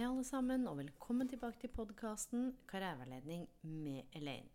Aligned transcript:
Hei, 0.00 0.06
alle 0.08 0.22
sammen, 0.24 0.62
og 0.64 0.78
velkommen 0.78 1.28
tilbake 1.28 1.58
til 1.60 1.68
podkasten 1.76 2.46
Karriereveiledning 2.70 3.42
med 3.68 4.14
Elaine. 4.16 4.48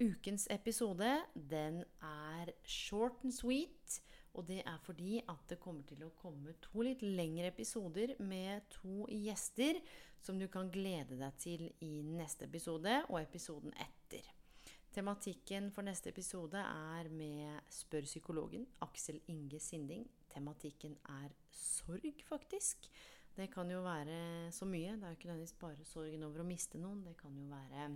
Ukens 0.00 0.46
episode 0.48 1.10
den 1.34 1.82
er 2.00 2.48
short 2.64 3.18
and 3.22 3.34
sweet. 3.36 3.98
Og 4.32 4.48
det 4.48 4.62
er 4.64 4.78
fordi 4.80 5.18
at 5.28 5.44
det 5.52 5.60
kommer 5.60 5.84
til 5.84 6.06
å 6.06 6.14
komme 6.22 6.56
to 6.64 6.86
litt 6.86 7.04
lengre 7.04 7.50
episoder 7.52 8.14
med 8.24 8.64
to 8.72 9.04
gjester 9.12 9.82
som 10.24 10.40
du 10.40 10.48
kan 10.48 10.72
glede 10.72 11.20
deg 11.20 11.36
til 11.44 11.68
i 11.84 12.00
neste 12.00 12.48
episode 12.48 13.02
og 13.10 13.20
episoden 13.20 13.76
etter. 13.76 14.32
Tematikken 14.96 15.68
for 15.76 15.84
neste 15.84 16.08
episode 16.08 16.64
er 16.64 17.12
med 17.12 17.68
Spør 17.68 18.08
psykologen, 18.08 18.64
Aksel 18.80 19.20
Inge 19.28 19.60
Sinding. 19.60 20.08
Tematikken 20.32 20.96
er 21.20 21.36
sorg, 21.52 22.24
faktisk. 22.32 22.88
Det 23.36 23.46
kan 23.52 23.70
jo 23.70 23.80
være 23.84 24.50
så 24.52 24.66
mye. 24.68 24.96
Det 24.96 25.06
er 25.06 25.12
jo 25.12 25.18
ikke 25.18 25.30
nødvendigvis 25.30 25.60
bare 25.60 25.84
sorgen 25.88 26.24
over 26.26 26.42
å 26.42 26.48
miste 26.48 26.80
noen. 26.80 27.04
Det 27.06 27.16
kan 27.20 27.36
jo 27.36 27.46
være 27.50 27.90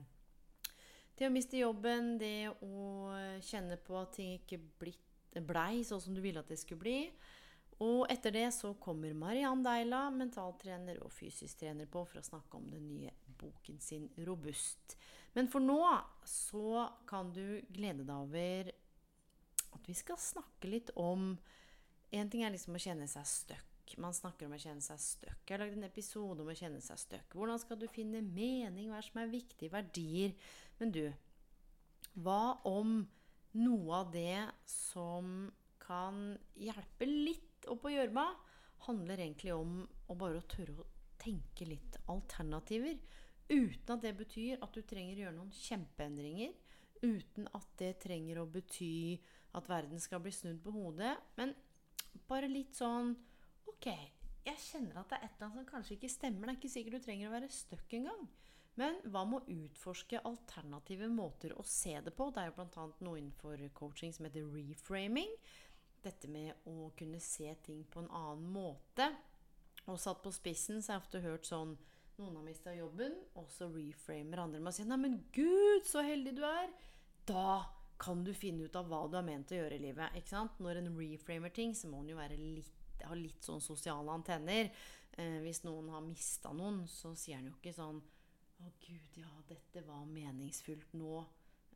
det 1.14 1.28
å 1.28 1.30
miste 1.30 1.60
jobben, 1.60 2.16
det 2.18 2.50
å 2.66 3.14
kjenne 3.46 3.78
på 3.78 3.94
at 4.00 4.16
ting 4.16 4.34
ikke 4.34 4.58
blei 5.46 5.84
sånn 5.86 6.02
som 6.02 6.14
du 6.14 6.18
ville 6.22 6.42
at 6.42 6.50
det 6.50 6.58
skulle 6.58 6.82
bli. 6.82 6.98
Og 7.82 8.04
etter 8.10 8.34
det 8.34 8.48
så 8.54 8.72
kommer 8.82 9.14
Mariann 9.18 9.62
Deila, 9.62 10.06
mentaltrener 10.14 11.00
og 11.02 11.12
fysisk 11.14 11.58
trener, 11.62 11.86
på 11.90 12.04
for 12.06 12.20
å 12.20 12.26
snakke 12.26 12.58
om 12.58 12.66
den 12.70 12.86
nye 12.88 13.12
boken 13.38 13.80
sin 13.82 14.08
'Robust'. 14.16 14.96
Men 15.34 15.50
for 15.50 15.60
nå 15.60 15.80
så 16.26 16.88
kan 17.06 17.32
du 17.34 17.62
glede 17.70 18.06
deg 18.06 18.14
over 18.14 18.70
at 19.74 19.88
vi 19.88 19.94
skal 19.94 20.18
snakke 20.18 20.70
litt 20.70 20.90
om 20.96 21.36
En 22.14 22.28
ting 22.30 22.44
er 22.44 22.52
liksom 22.54 22.76
å 22.76 22.78
kjenne 22.78 23.08
seg 23.10 23.24
stuck. 23.26 23.73
Man 24.00 24.16
snakker 24.16 24.48
om 24.48 24.54
å 24.56 24.60
kjenne 24.60 24.82
seg 24.82 25.00
stuck. 25.02 25.42
Jeg 25.44 25.54
har 25.54 25.62
lagd 25.62 25.76
en 25.76 25.86
episode 25.86 26.42
om 26.42 26.50
å 26.50 26.56
kjenne 26.56 26.80
seg 26.82 26.98
stuck. 26.98 27.36
Hvordan 27.36 27.60
skal 27.62 27.78
du 27.78 27.86
finne 27.92 28.22
mening? 28.24 28.88
Hva 28.90 28.98
er 28.98 29.06
som 29.06 29.20
er 29.22 29.32
viktige 29.32 29.72
verdier? 29.74 30.32
Men 30.80 30.94
du, 30.94 31.04
hva 32.24 32.56
om 32.68 33.02
noe 33.54 34.00
av 34.00 34.10
det 34.14 34.48
som 34.66 35.50
kan 35.84 36.34
hjelpe 36.58 37.06
litt 37.06 37.68
opp 37.70 37.86
å 37.86 37.92
gjørma, 37.92 38.26
handler 38.88 39.22
egentlig 39.24 39.54
om 39.54 39.82
å 40.10 40.16
bare 40.18 40.42
tørre 40.50 40.82
å 40.82 40.88
tenke 41.20 41.68
litt 41.68 41.98
alternativer. 42.12 42.98
Uten 43.48 43.94
at 43.94 44.02
det 44.04 44.14
betyr 44.16 44.62
at 44.64 44.74
du 44.74 44.82
trenger 44.82 45.18
å 45.18 45.24
gjøre 45.26 45.38
noen 45.38 45.54
kjempeendringer. 45.54 46.56
Uten 47.04 47.48
at 47.56 47.68
det 47.80 47.94
trenger 48.02 48.40
å 48.40 48.48
bety 48.48 49.20
at 49.54 49.68
verden 49.70 50.00
skal 50.02 50.22
bli 50.24 50.32
snudd 50.34 50.60
på 50.64 50.72
hodet. 50.74 51.14
Men 51.38 51.54
bare 52.28 52.50
litt 52.50 52.76
sånn 52.78 53.14
Ok, 53.72 53.90
jeg 54.44 54.60
kjenner 54.60 55.00
at 55.00 55.12
det 55.12 55.18
er 55.18 55.26
et 55.26 55.36
eller 55.36 55.48
annet 55.48 55.60
som 55.60 55.68
kanskje 55.68 55.96
ikke 55.96 56.12
stemmer. 56.12 56.48
Det 56.48 56.54
er 56.54 56.60
ikke 56.60 56.74
sikkert 56.74 56.98
du 56.98 57.06
trenger 57.06 57.30
å 57.30 57.34
være 57.34 57.52
stuck 57.52 57.96
engang. 57.96 58.24
Men 58.80 58.96
hva 59.06 59.22
med 59.28 59.44
å 59.44 59.58
utforske 59.64 60.22
alternative 60.26 61.08
måter 61.12 61.54
å 61.54 61.62
se 61.66 61.94
det 62.02 62.14
på? 62.16 62.30
Det 62.34 62.42
er 62.42 62.50
jo 62.50 62.56
bl.a. 62.58 62.86
noe 63.06 63.20
innenfor 63.20 63.62
coaching 63.76 64.14
som 64.14 64.26
heter 64.26 64.48
reframing. 64.50 65.30
Dette 66.04 66.28
med 66.28 66.66
å 66.68 66.90
kunne 66.98 67.20
se 67.22 67.54
ting 67.64 67.84
på 67.90 68.02
en 68.02 68.10
annen 68.10 68.48
måte. 68.52 69.08
Og 69.86 70.00
satt 70.00 70.22
på 70.24 70.32
spissen 70.34 70.82
så 70.82 70.92
har 70.92 70.98
jeg 70.98 71.04
ofte 71.04 71.24
hørt 71.24 71.48
sånn 71.50 71.76
Noen 72.14 72.36
har 72.38 72.44
mista 72.46 72.70
jobben, 72.70 73.16
og 73.34 73.48
så 73.50 73.66
reframer 73.72 74.44
andre 74.44 74.60
med 74.62 74.70
å 74.70 74.74
si 74.76 74.84
Nei, 74.86 75.00
men 75.02 75.16
gud, 75.34 75.82
så 75.88 76.04
heldig 76.06 76.36
du 76.36 76.44
er! 76.46 76.68
Da 77.26 77.64
kan 77.98 78.22
du 78.22 78.30
finne 78.36 78.68
ut 78.68 78.76
av 78.78 78.86
hva 78.86 79.00
du 79.10 79.16
har 79.18 79.26
ment 79.26 79.50
å 79.50 79.58
gjøre 79.58 79.74
i 79.74 79.82
livet. 79.82 80.14
ikke 80.14 80.30
sant? 80.30 80.60
Når 80.62 80.78
en 80.78 80.92
reframer 80.94 81.50
ting, 81.54 81.74
så 81.74 81.90
må 81.90 82.04
en 82.04 82.12
jo 82.12 82.18
være 82.20 82.38
litt, 82.38 82.83
ha 83.02 83.16
litt 83.18 83.42
sånn 83.42 83.62
sosiale 83.62 84.12
antenner. 84.14 84.70
Eh, 85.18 85.38
hvis 85.44 85.64
noen 85.66 85.90
har 85.94 86.04
mista 86.06 86.52
noen, 86.54 86.84
så 86.90 87.14
sier 87.18 87.40
han 87.40 87.48
jo 87.50 87.56
ikke 87.58 87.74
sånn 87.76 88.00
å, 88.62 88.70
gud, 88.80 89.18
ja, 89.18 89.30
dette 89.48 89.82
var 89.86 90.04
meningsfullt 90.08 90.94
nå. 90.98 91.24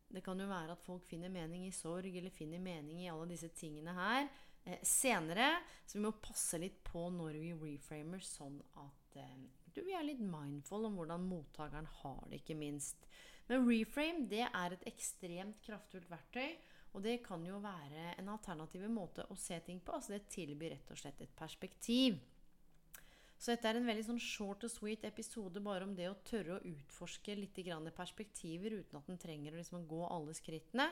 Det 0.09 0.23
kan 0.25 0.41
jo 0.41 0.47
være 0.49 0.73
at 0.73 0.84
folk 0.87 1.05
finner 1.05 1.33
mening 1.33 1.67
i 1.67 1.75
sorg, 1.75 2.15
eller 2.17 2.33
finner 2.33 2.62
mening 2.62 3.03
i 3.03 3.11
alle 3.12 3.29
disse 3.34 3.51
tingene 3.56 3.93
her 3.97 4.29
eh, 4.65 4.81
senere. 4.87 5.51
Så 5.84 5.99
vi 5.99 6.05
må 6.06 6.15
passe 6.23 6.61
litt 6.61 6.81
på 6.87 7.09
når 7.12 7.41
vi 7.43 7.53
reframer, 7.59 8.23
sånn 8.25 8.61
at 8.81 9.19
eh, 9.21 9.35
du, 9.75 9.83
vi 9.85 9.97
er 9.97 10.06
litt 10.06 10.23
mindful 10.25 10.89
om 10.89 10.97
hvordan 10.99 11.27
mottakeren 11.29 11.91
har 12.00 12.23
det, 12.31 12.41
ikke 12.41 12.59
minst. 12.59 13.05
Men 13.49 13.65
reframe 13.69 14.27
det 14.31 14.47
er 14.49 14.75
et 14.75 14.89
ekstremt 14.91 15.61
kraftfullt 15.65 16.11
verktøy. 16.11 16.56
Og 16.97 17.04
det 17.04 17.19
kan 17.25 17.44
jo 17.47 17.60
være 17.62 18.15
en 18.16 18.32
alternativ 18.32 18.87
måte 18.91 19.26
å 19.28 19.37
se 19.38 19.59
ting 19.66 19.81
på. 19.84 19.94
Altså 19.94 20.16
det 20.16 20.28
tilbyr 20.32 20.75
rett 20.75 20.93
og 20.94 21.00
slett 21.00 21.21
et 21.22 21.37
perspektiv. 21.37 22.19
Så 23.38 23.53
dette 23.53 23.71
er 23.71 23.78
en 23.78 23.87
veldig 23.87 24.06
sånn 24.09 24.22
short 24.22 24.65
og 24.66 24.72
sweet 24.72 25.04
episode 25.06 25.60
bare 25.62 25.87
om 25.87 25.93
det 25.94 26.09
å 26.10 26.16
tørre 26.26 26.56
å 26.56 26.65
utforske 26.72 27.37
litt 27.38 27.60
perspektiver 27.94 28.81
uten 28.81 28.99
at 28.99 29.09
en 29.09 29.21
trenger 29.21 29.54
å 29.54 29.60
liksom 29.60 29.87
gå 29.87 30.00
alle 30.09 30.34
skrittene. 30.34 30.88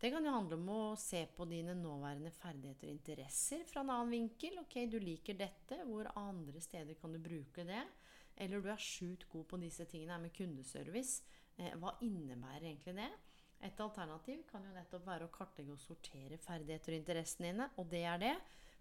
Det 0.00 0.08
kan 0.14 0.24
jo 0.24 0.32
handle 0.32 0.56
om 0.56 0.68
å 0.72 0.96
se 0.96 1.26
på 1.36 1.44
dine 1.44 1.74
nåværende 1.76 2.30
ferdigheter 2.32 2.88
og 2.88 2.94
interesser 2.94 3.66
fra 3.68 3.82
en 3.82 3.90
annen 3.92 4.14
vinkel. 4.14 4.60
Ok, 4.62 4.78
du 4.88 4.96
liker 5.02 5.36
dette. 5.36 5.82
Hvor 5.84 6.08
andre 6.16 6.62
steder 6.64 6.96
kan 6.96 7.12
du 7.12 7.18
bruke 7.20 7.66
det? 7.68 7.82
Eller 8.40 8.62
du 8.62 8.70
er 8.72 8.80
sjukt 8.80 9.26
god 9.28 9.44
på 9.50 9.58
disse 9.60 9.84
tingene 9.90 10.16
med 10.22 10.32
kundeservice. 10.32 11.20
Eh, 11.58 11.74
hva 11.76 11.92
innebærer 12.06 12.70
egentlig 12.70 12.96
det? 12.96 13.10
Et 13.66 13.80
alternativ 13.84 14.46
kan 14.48 14.64
jo 14.64 14.72
nettopp 14.72 15.04
være 15.04 15.26
å 15.26 15.32
kartlegge 15.34 15.74
og 15.74 15.82
sortere 15.82 16.38
ferdigheter 16.40 16.94
og 16.94 17.00
interessene 17.02 17.50
dine. 17.50 17.68
Og 17.76 17.90
det 17.92 18.02
er 18.08 18.20
det. 18.22 18.34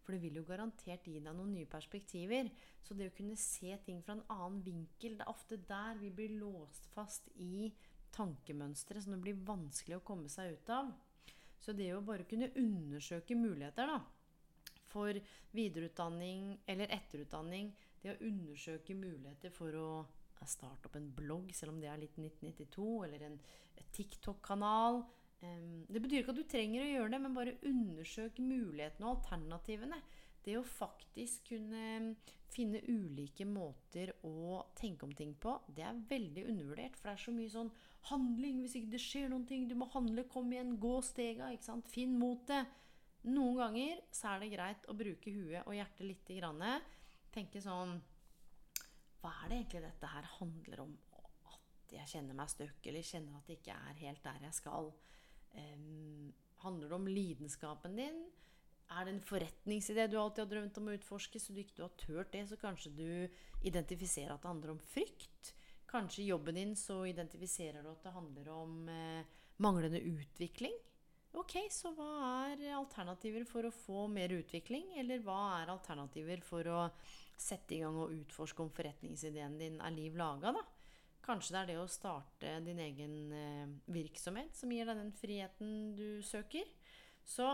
For 0.04 0.16
det 0.16 0.24
vil 0.24 0.40
jo 0.40 0.46
garantert 0.48 1.06
gi 1.06 1.20
deg 1.20 1.36
noen 1.36 1.52
nye 1.54 1.70
perspektiver. 1.70 2.48
Så 2.82 2.96
det 2.98 3.10
å 3.12 3.16
kunne 3.18 3.36
se 3.38 3.76
ting 3.86 4.00
fra 4.06 4.16
en 4.16 4.24
annen 4.34 4.62
vinkel, 4.66 5.18
det 5.20 5.26
er 5.26 5.34
ofte 5.34 5.60
der 5.70 6.00
vi 6.00 6.10
blir 6.16 6.38
låst 6.40 6.88
fast 6.96 7.28
i 7.36 7.70
tankemønstre 8.16 9.04
som 9.04 9.14
det 9.14 9.22
blir 9.28 9.44
vanskelig 9.46 10.00
å 10.00 10.06
komme 10.08 10.32
seg 10.32 10.56
ut 10.56 10.72
av. 10.74 10.94
Så 11.60 11.76
det 11.76 11.92
å 11.94 12.02
bare 12.06 12.26
kunne 12.26 12.50
undersøke 12.58 13.36
muligheter 13.36 13.92
da, 13.92 14.00
for 14.90 15.20
videreutdanning 15.54 16.54
eller 16.72 16.96
etterutdanning, 16.96 17.74
det 18.02 18.16
å 18.16 18.22
undersøke 18.26 18.96
muligheter 18.96 19.52
for 19.54 19.76
å 19.76 19.90
starte 20.48 20.88
opp 20.88 20.96
en 20.96 21.12
blogg, 21.16 21.52
selv 21.56 21.74
om 21.74 21.82
det 21.82 21.90
er 21.92 22.00
litt 22.00 22.16
1992, 22.16 22.88
eller 23.08 23.26
en 23.28 23.40
TikTok-kanal 23.96 25.04
Det 25.40 26.02
betyr 26.04 26.22
ikke 26.22 26.34
at 26.34 26.40
du 26.40 26.48
trenger 26.52 26.84
å 26.84 26.90
gjøre 26.90 27.12
det, 27.14 27.20
men 27.24 27.36
bare 27.36 27.60
undersøk 27.68 28.40
mulighetene 28.44 29.08
og 29.08 29.18
alternativene. 29.18 30.00
Det 30.44 30.56
å 30.60 30.66
faktisk 30.66 31.52
kunne 31.52 32.16
finne 32.50 32.82
ulike 32.88 33.46
måter 33.48 34.12
å 34.26 34.64
tenke 34.76 35.06
om 35.06 35.14
ting 35.16 35.36
på, 35.40 35.54
det 35.68 35.84
er 35.86 36.04
veldig 36.10 36.46
undervurdert. 36.50 36.98
For 36.98 37.10
det 37.10 37.16
er 37.16 37.24
så 37.24 37.34
mye 37.36 37.54
sånn 37.54 37.72
handling 38.10 38.62
hvis 38.64 38.78
ikke 38.80 38.94
det 38.96 39.02
skjer 39.04 39.32
noen 39.32 39.48
ting. 39.48 39.68
Du 39.70 39.76
må 39.80 39.90
handle, 39.94 40.28
kom 40.32 40.52
igjen, 40.52 40.78
gå 40.82 40.96
stega. 41.06 41.52
ikke 41.54 41.70
sant? 41.70 41.92
Finn 41.92 42.16
motet. 42.20 42.68
Noen 43.28 43.60
ganger 43.60 44.00
så 44.16 44.34
er 44.34 44.44
det 44.44 44.54
greit 44.54 44.88
å 44.88 44.96
bruke 44.96 45.34
huet 45.36 45.66
og 45.66 45.76
hjertet 45.76 46.08
litt. 46.08 46.32
Grann. 46.40 46.64
Tenke 47.36 47.62
sånn 47.64 48.00
Hva 49.20 49.32
er 49.44 49.52
det 49.52 49.60
egentlig 49.60 49.84
dette 49.84 50.12
her 50.14 50.28
handler 50.38 50.84
om? 50.86 50.98
At 51.50 51.94
jeg 51.96 52.12
kjenner 52.14 52.38
meg 52.38 52.52
støkk, 52.52 52.80
eller 52.88 53.06
kjenner 53.06 53.40
at 53.40 53.50
det 53.50 53.60
ikke 53.60 53.76
er 53.76 54.04
helt 54.04 54.24
der 54.24 54.46
jeg 54.48 54.58
skal. 54.58 54.92
Um, 55.56 56.30
handler 56.64 56.92
det 56.92 57.00
om 57.00 57.10
lidenskapen 57.10 57.98
din? 58.00 58.22
Er 58.90 59.06
det 59.06 59.14
en 59.14 59.22
forretningsidé 59.22 60.08
du 60.10 60.18
alltid 60.18 60.44
har 60.46 60.52
drømt 60.54 60.78
om 60.82 60.90
å 60.90 60.94
utforske, 60.98 61.42
så 61.42 61.54
du 61.54 61.62
ikke 61.62 61.84
har 61.86 61.98
turt 62.00 62.32
det, 62.34 62.48
så 62.50 62.58
kanskje 62.58 62.94
du 62.98 63.10
identifiserer 63.68 64.34
at 64.34 64.42
det 64.42 64.50
handler 64.50 64.74
om 64.74 64.82
frykt? 64.82 65.54
Kanskje 65.90 66.24
i 66.24 66.30
jobben 66.30 66.58
din 66.58 66.76
så 66.78 67.04
identifiserer 67.10 67.86
du 67.86 67.92
at 67.92 68.06
det 68.06 68.14
handler 68.14 68.50
om 68.54 68.90
eh, 68.90 69.38
manglende 69.62 70.02
utvikling? 70.02 70.74
Ok, 71.38 71.56
så 71.70 71.92
hva 71.94 72.10
er 72.50 72.64
alternativer 72.74 73.46
for 73.46 73.68
å 73.68 73.74
få 73.74 74.08
mer 74.10 74.34
utvikling? 74.34 74.96
Eller 74.98 75.22
hva 75.22 75.60
er 75.60 75.70
alternativer 75.70 76.42
for 76.46 76.66
å 76.74 76.88
sette 77.40 77.78
i 77.78 77.82
gang 77.84 77.98
og 78.02 78.16
utforske 78.16 78.64
om 78.64 78.72
forretningsideen 78.74 79.60
din 79.60 79.78
er 79.80 79.94
liv 79.94 80.18
laga, 80.18 80.56
da? 80.58 80.64
Kanskje 81.24 81.54
det 81.54 81.60
er 81.60 81.70
det 81.70 81.78
å 81.78 81.90
starte 81.92 82.54
din 82.66 82.80
egen 82.82 83.16
eh, 83.36 83.68
virksomhet 83.94 84.56
som 84.58 84.72
gir 84.74 84.90
deg 84.90 84.98
den 84.98 85.14
friheten 85.14 85.94
du 85.98 86.24
søker. 86.26 86.66
Så 87.22 87.52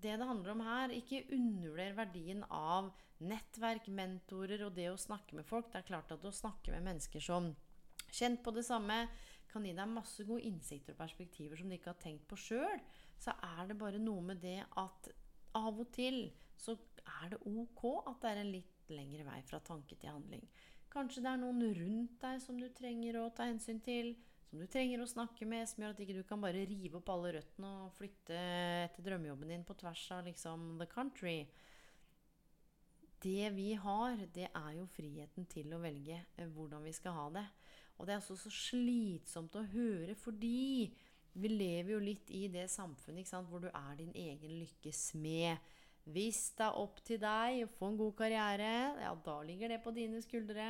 det 0.00 0.16
det 0.18 0.28
handler 0.28 0.54
om 0.54 0.64
her, 0.64 0.94
ikke 0.94 1.26
undervurder 1.34 1.98
verdien 1.98 2.42
av 2.48 2.88
nettverk, 3.24 3.86
mentorer 3.92 4.64
og 4.66 4.74
det 4.78 4.88
å 4.90 5.00
snakke 5.00 5.36
med 5.36 5.46
folk. 5.46 5.68
Det 5.70 5.82
er 5.82 5.90
klart 5.92 6.16
at 6.16 6.24
å 6.24 6.34
snakke 6.34 6.72
med 6.72 6.88
mennesker 6.88 7.22
som 7.22 7.52
kjent 8.14 8.42
på 8.44 8.54
det 8.54 8.64
samme, 8.66 9.04
kan 9.54 9.66
gi 9.66 9.74
deg 9.76 9.90
masse 9.90 10.26
gode 10.26 10.44
innsikter 10.50 10.96
og 10.96 11.00
perspektiver 11.00 11.60
som 11.60 11.70
du 11.70 11.78
ikke 11.78 11.92
har 11.92 12.02
tenkt 12.02 12.26
på 12.30 12.38
sjøl. 12.38 12.82
Så 13.20 13.34
er 13.38 13.70
det 13.70 13.78
bare 13.80 14.02
noe 14.02 14.24
med 14.32 14.42
det 14.42 14.60
at 14.80 15.10
av 15.54 15.78
og 15.78 15.90
til 15.94 16.26
så 16.58 16.74
er 17.22 17.34
det 17.34 17.42
ok 17.46 17.82
at 18.10 18.22
det 18.22 18.30
er 18.30 18.40
en 18.42 18.54
litt 18.54 18.94
lengre 18.94 19.26
vei 19.26 19.40
fra 19.46 19.60
tanke 19.64 19.96
til 19.96 20.12
handling. 20.12 20.44
Kanskje 20.92 21.24
det 21.24 21.32
er 21.32 21.40
noen 21.42 21.62
rundt 21.74 22.16
deg 22.22 22.40
som 22.42 22.58
du 22.60 22.68
trenger 22.74 23.18
å 23.18 23.30
ta 23.34 23.48
hensyn 23.48 23.80
til, 23.82 24.12
som 24.46 24.60
du 24.62 24.68
trenger 24.70 25.02
å 25.02 25.10
snakke 25.10 25.46
med, 25.50 25.66
som 25.66 25.82
gjør 25.82 25.94
at 25.96 26.02
ikke 26.04 26.14
du 26.14 26.22
kan 26.28 26.42
bare 26.42 26.66
rive 26.70 27.00
opp 27.00 27.10
alle 27.10 27.32
røttene 27.34 27.70
og 27.82 27.94
flytte 27.96 28.38
etter 28.84 29.06
drømmejobben 29.06 29.50
din 29.50 29.64
på 29.66 29.74
tvers 29.80 30.04
av 30.14 30.28
liksom 30.28 30.76
the 30.78 30.86
country. 30.90 31.40
Det 33.24 33.50
vi 33.56 33.72
har, 33.80 34.20
det 34.36 34.50
er 34.52 34.72
jo 34.76 34.86
friheten 34.94 35.48
til 35.50 35.72
å 35.74 35.80
velge 35.82 36.20
eh, 36.20 36.50
hvordan 36.54 36.84
vi 36.84 36.92
skal 36.94 37.16
ha 37.16 37.26
det. 37.40 37.44
Og 37.98 38.06
det 38.06 38.14
er 38.14 38.22
også 38.22 38.36
så 38.38 38.52
slitsomt 38.52 39.54
å 39.58 39.64
høre, 39.70 40.16
fordi 40.18 40.90
vi 41.34 41.50
lever 41.50 41.94
jo 41.94 42.02
litt 42.02 42.30
i 42.34 42.46
det 42.52 42.66
samfunnet 42.70 43.26
sant, 43.26 43.48
hvor 43.50 43.62
du 43.62 43.70
er 43.70 43.94
din 43.98 44.12
egen 44.14 44.58
lykkes 44.60 45.08
smed. 45.10 45.72
Hvis 46.04 46.50
det 46.58 46.66
er 46.66 46.78
opp 46.78 47.00
til 47.06 47.18
deg 47.22 47.62
å 47.64 47.70
få 47.78 47.88
en 47.90 47.98
god 47.98 48.12
karriere, 48.18 48.72
ja, 49.00 49.14
da 49.24 49.38
ligger 49.46 49.72
det 49.72 49.80
på 49.82 49.94
dine 49.96 50.20
skuldre. 50.22 50.66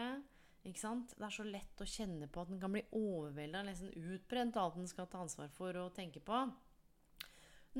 Ikke 0.65 0.81
sant? 0.81 1.13
Det 1.19 1.27
er 1.27 1.35
så 1.35 1.45
lett 1.45 1.83
å 1.83 1.89
kjenne 1.89 2.29
på 2.33 2.45
at 2.45 2.53
en 2.53 2.61
kan 2.63 2.73
bli 2.73 2.85
overvelda, 2.97 3.65
nesten 3.67 3.93
utbrent 4.15 4.57
av 4.57 4.71
alt 4.71 4.79
en 4.81 4.89
skal 4.89 5.11
ta 5.13 5.21
ansvar 5.25 5.51
for 5.53 5.77
og 5.83 5.93
tenke 5.97 6.23
på. 6.25 6.39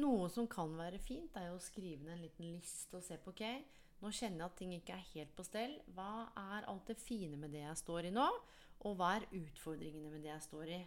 Noe 0.03 0.27
som 0.35 0.49
kan 0.51 0.75
være 0.77 0.99
fint, 0.99 1.37
er 1.39 1.53
jo 1.53 1.57
å 1.61 1.63
skrive 1.63 2.03
ned 2.03 2.17
en 2.17 2.25
liten 2.27 2.51
liste 2.51 2.99
og 2.99 3.07
se 3.07 3.17
på 3.23 3.31
ok, 3.31 3.45
nå 4.03 4.11
kjenner 4.13 4.43
jeg 4.43 4.51
at 4.51 4.57
ting 4.59 4.73
ikke 4.75 4.97
er 4.99 5.11
helt 5.15 5.33
på 5.39 5.47
stell. 5.47 5.79
Hva 5.95 6.27
er 6.37 6.67
alt 6.69 6.91
det 6.91 6.99
fine 7.01 7.39
med 7.41 7.55
det 7.55 7.63
jeg 7.63 7.81
står 7.81 8.11
i 8.11 8.13
nå? 8.13 8.27
Og 8.83 8.97
hva 8.99 9.15
er 9.17 9.29
utfordringene 9.39 10.11
med 10.11 10.27
det 10.27 10.33
jeg 10.33 10.47
står 10.49 10.73
i? 10.77 10.81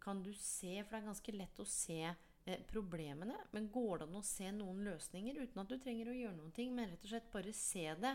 Kan 0.00 0.22
du 0.24 0.30
se, 0.32 0.80
for 0.84 0.96
det 0.96 1.00
er 1.00 1.08
ganske 1.10 1.36
lett 1.36 1.60
å 1.60 1.68
se 1.68 2.02
Eh, 2.44 2.60
problemene. 2.66 3.36
Men 3.50 3.68
går 3.72 3.98
det 3.98 4.06
an 4.08 4.16
å 4.16 4.24
se 4.24 4.48
noen 4.54 4.80
løsninger 4.86 5.36
uten 5.42 5.60
at 5.60 5.68
du 5.68 5.76
trenger 5.78 6.08
å 6.08 6.16
gjøre 6.16 6.38
noen 6.38 6.54
ting, 6.56 6.72
men 6.74 6.88
rett 6.88 7.04
og 7.04 7.12
slett 7.12 7.28
bare 7.32 7.52
se 7.56 7.84
det? 8.00 8.14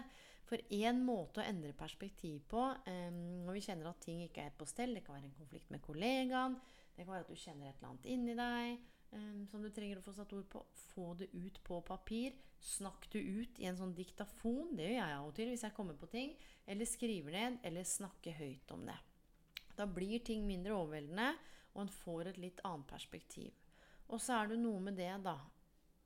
For 0.50 0.62
én 0.74 1.00
måte 1.06 1.42
å 1.42 1.46
endre 1.46 1.74
perspektiv 1.78 2.42
på 2.50 2.64
eh, 2.90 3.12
når 3.14 3.58
vi 3.58 3.64
kjenner 3.68 3.92
at 3.92 4.02
ting 4.02 4.24
ikke 4.26 4.44
er 4.46 4.58
på 4.58 4.68
stell 4.70 4.94
Det 4.94 5.02
kan 5.06 5.18
være 5.18 5.30
en 5.32 5.40
konflikt 5.40 5.72
med 5.74 5.82
kollegaen, 5.86 6.58
det 6.96 7.06
kan 7.06 7.16
være 7.16 7.26
at 7.26 7.32
du 7.32 7.40
kjenner 7.40 7.70
et 7.70 7.80
eller 7.80 7.92
annet 7.92 8.10
inni 8.14 8.36
deg 8.38 8.84
um, 9.12 9.40
som 9.52 9.64
du 9.64 9.72
trenger 9.74 10.00
å 10.00 10.04
få 10.06 10.14
satt 10.16 10.36
ord 10.38 10.46
på. 10.52 10.62
Få 10.94 11.10
det 11.20 11.28
ut 11.34 11.58
på 11.66 11.82
papir. 11.84 12.38
Snakk 12.64 13.10
det 13.12 13.20
ut 13.20 13.60
i 13.60 13.68
en 13.68 13.76
sånn 13.76 13.92
diktafon. 13.98 14.78
Det 14.78 14.86
gjør 14.88 15.02
jeg 15.02 15.18
av 15.18 15.28
og 15.28 15.36
til 15.36 15.52
hvis 15.52 15.66
jeg 15.68 15.76
kommer 15.76 15.98
på 16.00 16.08
ting. 16.14 16.38
Eller 16.72 16.88
skriver 16.88 17.36
ned, 17.36 17.60
eller 17.68 17.90
snakker 17.90 18.38
høyt 18.40 18.72
om 18.78 18.88
det. 18.88 18.96
Da 19.76 19.88
blir 19.90 20.24
ting 20.26 20.46
mindre 20.48 20.76
overveldende, 20.78 21.34
og 21.76 21.84
en 21.84 21.92
får 21.92 22.32
et 22.32 22.42
litt 22.42 22.64
annet 22.68 22.88
perspektiv. 22.90 23.54
Og 24.08 24.22
så 24.22 24.40
er 24.40 24.54
det 24.54 24.62
noe 24.62 24.82
med 24.84 24.98
det, 25.00 25.12
da. 25.26 25.38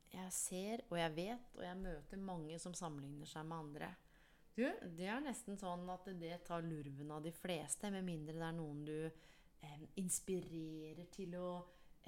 Jeg 0.10 0.34
ser, 0.34 0.84
og 0.90 0.98
jeg 0.98 1.16
vet, 1.16 1.50
og 1.58 1.66
jeg 1.66 1.78
møter 1.78 2.22
mange 2.24 2.58
som 2.62 2.74
sammenligner 2.74 3.30
seg 3.30 3.46
med 3.46 3.60
andre. 3.60 3.90
Du, 4.56 4.66
det 4.98 5.06
er 5.08 5.22
nesten 5.24 5.60
sånn 5.60 5.86
at 5.94 6.08
det 6.20 6.42
tar 6.48 6.66
lurven 6.66 7.12
av 7.16 7.22
de 7.24 7.32
fleste, 7.32 7.92
med 7.94 8.08
mindre 8.08 8.36
det 8.36 8.48
er 8.48 8.56
noen 8.58 8.82
du 8.88 8.96
eh, 9.06 9.84
inspirerer 10.02 11.06
til 11.14 11.36
å 11.40 11.52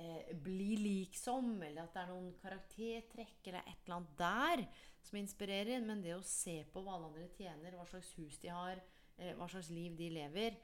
eh, 0.02 0.34
bli 0.34 0.74
lik 0.82 1.16
som, 1.20 1.54
eller 1.62 1.86
at 1.86 1.94
det 1.94 2.02
er 2.02 2.12
noen 2.12 2.34
karaktertrekk 2.42 3.52
eller 3.52 3.70
et 3.70 3.86
eller 3.86 4.00
annet 4.00 4.18
der 4.20 4.66
som 5.06 5.22
inspirerer. 5.22 5.86
Men 5.86 6.04
det 6.04 6.18
å 6.18 6.26
se 6.26 6.58
på 6.74 6.84
hva 6.84 6.98
alle 6.98 7.12
andre 7.12 7.30
tjener, 7.38 7.78
hva 7.78 7.88
slags 7.88 8.12
hus 8.18 8.42
de 8.42 8.52
har, 8.52 8.82
eh, 9.18 9.32
hva 9.38 9.48
slags 9.52 9.72
liv 9.72 9.96
de 10.00 10.10
lever, 10.18 10.58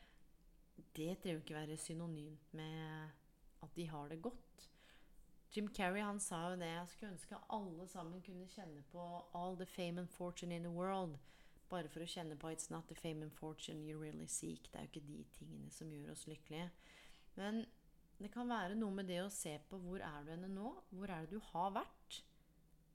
det 0.78 1.14
trenger 1.22 1.34
jo 1.34 1.44
ikke 1.44 1.58
være 1.58 1.78
synonymt 1.78 2.54
med 2.54 3.10
at 3.64 3.76
de 3.76 3.88
har 3.88 4.10
det 4.10 4.22
godt. 4.22 4.70
Jim 5.56 5.68
Carrey 5.74 6.04
han 6.04 6.20
sa 6.20 6.50
jo 6.50 6.60
det. 6.60 6.68
Jeg 6.68 6.88
skulle 6.88 7.12
ønske 7.12 7.40
alle 7.50 7.88
sammen 7.88 8.22
kunne 8.22 8.48
kjenne 8.52 8.84
på 8.92 9.04
all 9.34 9.56
the 9.58 9.66
fame 9.66 10.02
and 10.02 10.08
fortune 10.08 10.56
in 10.56 10.64
the 10.64 10.74
world. 10.74 11.18
Bare 11.70 11.90
for 11.90 12.04
å 12.04 12.08
kjenne 12.08 12.38
på 12.40 12.52
it's 12.52 12.70
not 12.72 12.88
the 12.88 12.96
fame 12.96 13.26
and 13.26 13.34
fortune 13.34 13.84
you 13.88 14.00
really 14.00 14.28
seek. 14.28 14.70
Det 14.72 14.80
er 14.80 14.86
jo 14.86 14.92
ikke 14.92 15.08
de 15.08 15.24
tingene 15.40 15.72
som 15.72 15.92
gjør 15.92 16.12
oss 16.14 16.28
lykkelige. 16.28 16.70
Men 17.36 17.66
det 18.18 18.32
kan 18.34 18.50
være 18.50 18.78
noe 18.78 18.94
med 18.94 19.10
det 19.10 19.20
å 19.24 19.34
se 19.34 19.58
på 19.70 19.80
hvor 19.82 20.02
er 20.02 20.24
du 20.26 20.32
henne 20.34 20.50
nå? 20.52 20.72
Hvor 20.90 21.10
er 21.10 21.26
det 21.26 21.38
du 21.38 21.52
har 21.52 21.74
vært? 21.76 22.22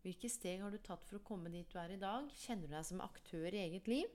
Hvilke 0.02 0.31
steg 0.31 0.62
har 0.64 0.73
du 0.75 0.81
tatt 0.82 1.05
for 1.06 1.20
å 1.20 1.25
komme 1.26 1.50
dit 1.52 1.69
du 1.70 1.78
er 1.78 1.94
i 1.94 2.00
dag? 2.00 2.26
Kjenner 2.43 2.67
du 2.67 2.75
deg 2.75 2.87
som 2.88 3.02
aktør 3.05 3.55
i 3.55 3.62
eget 3.69 3.90
liv? 3.90 4.11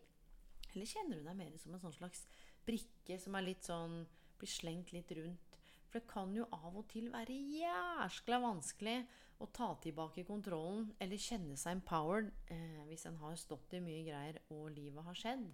Eller 0.74 0.90
kjenner 0.90 1.20
du 1.20 1.28
deg 1.28 1.38
mer 1.40 1.56
som 1.62 1.76
en 1.76 1.84
sånn 1.84 1.96
slags 1.96 2.26
brikke 2.68 3.18
som 3.22 3.38
er 3.40 3.48
litt 3.48 3.68
sånn 3.68 4.02
blir 4.38 4.52
slengt 4.52 4.94
litt 4.94 5.12
rundt 5.18 5.48
for 5.88 6.02
det 6.02 6.12
kan 6.12 6.34
jo 6.36 6.46
av 6.52 6.76
og 6.76 6.86
til 6.92 7.08
være 7.14 7.36
jæskla 7.56 8.42
vanskelig 8.44 8.98
å 9.40 9.48
ta 9.54 9.70
tilbake 9.82 10.26
kontrollen 10.28 10.90
eller 11.00 11.22
kjenne 11.22 11.56
seg 11.60 11.78
empowered 11.78 12.32
eh, 12.52 12.82
hvis 12.90 13.06
en 13.08 13.20
har 13.22 13.38
stått 13.40 13.78
i 13.78 13.84
mye 13.84 14.04
greier 14.08 14.40
og 14.52 14.72
livet 14.76 15.06
har 15.06 15.18
skjedd. 15.18 15.46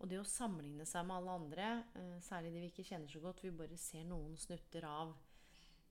Og 0.00 0.08
det 0.08 0.20
å 0.20 0.28
sammenligne 0.28 0.86
seg 0.88 1.06
med 1.08 1.16
alle 1.16 1.36
andre, 1.40 1.70
eh, 1.98 2.18
særlig 2.22 2.52
de 2.54 2.62
vi 2.62 2.70
ikke 2.70 2.86
kjenner 2.92 3.10
så 3.10 3.22
godt, 3.24 3.42
vi 3.44 3.54
bare 3.56 3.80
ser 3.80 4.04
noen 4.08 4.36
snutter 4.40 4.86
av 4.88 5.14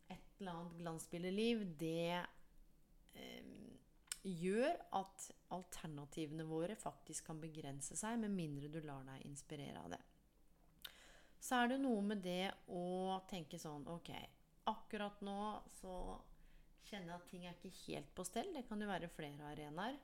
et 0.09 0.39
eller 0.39 0.53
annet 0.53 0.77
glansbildeliv, 0.79 1.65
det 1.81 2.21
eh, 3.19 3.49
gjør 4.29 4.79
at 5.01 5.27
alternativene 5.57 6.47
våre 6.47 6.77
faktisk 6.79 7.27
kan 7.27 7.41
begrense 7.41 7.97
seg, 7.99 8.21
med 8.21 8.31
mindre 8.37 8.71
du 8.71 8.79
lar 8.85 9.03
deg 9.09 9.27
inspirere 9.27 9.83
av 9.83 9.91
det 9.97 10.01
så 11.39 11.61
er 11.61 11.71
det 11.71 11.79
noe 11.81 12.01
med 12.03 12.23
det 12.25 12.51
å 12.75 13.19
tenke 13.29 13.59
sånn 13.61 13.85
Ok, 13.87 14.11
akkurat 14.69 15.21
nå 15.25 15.39
så 15.79 15.93
kjenner 16.89 17.13
jeg 17.13 17.19
at 17.19 17.29
ting 17.29 17.45
er 17.45 17.55
ikke 17.55 17.75
helt 17.85 18.09
på 18.17 18.25
stell. 18.27 18.49
Det 18.55 18.65
kan 18.67 18.81
jo 18.81 18.89
være 18.89 19.11
flere 19.13 19.51
arenaer. 19.53 19.99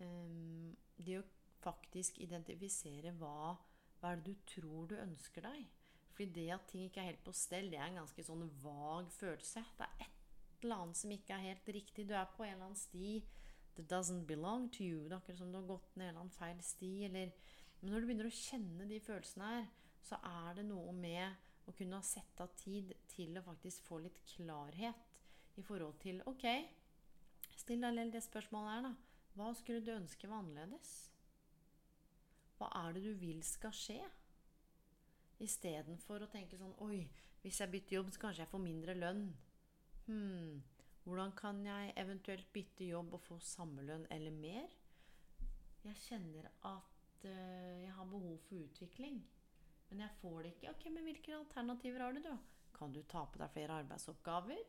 Um, 0.00 0.70
det 0.96 1.18
å 1.20 1.26
faktisk 1.60 2.20
identifisere 2.24 3.12
hva, 3.18 3.56
hva 4.00 4.12
er 4.12 4.20
det 4.20 4.32
du 4.32 4.46
tror 4.54 4.88
du 4.90 4.96
ønsker 5.00 5.44
deg. 5.44 5.66
Fordi 6.14 6.30
det 6.36 6.46
at 6.54 6.66
ting 6.70 6.86
ikke 6.86 7.02
er 7.02 7.10
helt 7.12 7.24
på 7.26 7.34
stell, 7.36 7.70
det 7.72 7.80
er 7.80 7.90
en 7.90 8.00
ganske 8.02 8.24
sånn 8.24 8.46
vag 8.62 9.10
følelse. 9.14 9.64
Det 9.76 9.86
er 9.86 10.06
et 10.06 10.64
eller 10.64 10.84
annet 10.84 11.00
som 11.00 11.12
ikke 11.14 11.36
er 11.36 11.46
helt 11.50 11.70
riktig. 11.76 12.06
Du 12.08 12.14
er 12.16 12.30
på 12.36 12.44
en 12.44 12.54
eller 12.54 12.70
annen 12.70 12.80
sti. 12.80 13.20
It 13.80 13.86
doesn't 13.90 14.26
belong 14.28 14.68
to 14.76 14.84
you. 14.84 15.04
Det 15.06 15.14
er 15.14 15.20
akkurat 15.20 15.40
som 15.40 15.52
du 15.52 15.60
har 15.60 15.68
gått 15.68 15.94
ned 15.96 16.08
en 16.08 16.10
eller 16.10 16.24
annen 16.24 16.36
feil 16.36 16.64
sti. 16.64 16.92
Eller, 17.08 17.32
men 17.80 17.94
når 17.94 18.02
du 18.02 18.10
begynner 18.10 18.28
å 18.28 18.40
kjenne 18.40 18.88
de 18.90 19.00
følelsene 19.04 19.52
her, 19.54 19.68
så 20.04 20.18
er 20.26 20.58
det 20.58 20.66
noe 20.68 20.92
med 20.96 21.68
å 21.68 21.74
kunne 21.76 22.00
ha 22.00 22.06
sett 22.06 22.40
av 22.42 22.52
tid 22.58 22.92
til 23.12 23.38
å 23.38 23.44
faktisk 23.44 23.86
få 23.86 24.00
litt 24.02 24.18
klarhet 24.32 25.58
i 25.60 25.64
forhold 25.66 26.00
til 26.02 26.22
Ok, 26.30 26.46
still 27.56 27.84
deg 27.84 28.12
det 28.14 28.24
spørsmålet 28.24 28.72
her, 28.72 28.88
da. 28.88 28.94
Hva 29.38 29.52
skulle 29.54 29.84
du 29.84 29.92
ønske 29.94 30.28
var 30.28 30.42
annerledes? 30.42 30.94
Hva 32.58 32.70
er 32.82 32.96
det 32.96 33.04
du 33.06 33.12
vil 33.20 33.44
skal 33.46 33.72
skje? 33.76 34.00
Istedenfor 35.40 36.26
å 36.26 36.32
tenke 36.32 36.58
sånn 36.60 36.74
Oi, 36.84 37.04
hvis 37.40 37.60
jeg 37.62 37.72
bytter 37.72 37.96
jobb, 38.00 38.10
så 38.12 38.24
kanskje 38.26 38.44
jeg 38.44 38.52
får 38.52 38.62
mindre 38.64 38.96
lønn. 38.98 39.22
Hm, 40.08 40.58
hvordan 41.06 41.32
kan 41.38 41.62
jeg 41.64 41.94
eventuelt 42.02 42.50
bytte 42.52 42.90
jobb 42.90 43.14
og 43.16 43.22
få 43.24 43.38
samme 43.44 43.84
lønn 43.86 44.04
eller 44.12 44.34
mer? 44.34 44.74
Jeg 45.86 45.96
kjenner 46.02 46.50
at 46.68 47.24
uh, 47.24 47.76
jeg 47.80 47.92
har 47.96 48.10
behov 48.10 48.36
for 48.48 48.60
utvikling. 48.60 49.22
Men 49.90 50.04
jeg 50.06 50.16
får 50.20 50.42
det 50.42 50.52
ikke. 50.54 50.72
Ok, 50.72 50.86
men 50.94 51.06
hvilke 51.06 51.36
alternativer 51.36 52.04
har 52.04 52.14
du, 52.14 52.22
da? 52.24 52.36
Kan 52.76 52.94
du 52.94 53.02
ta 53.10 53.24
på 53.26 53.40
deg 53.42 53.50
flere 53.52 53.80
arbeidsoppgaver? 53.82 54.60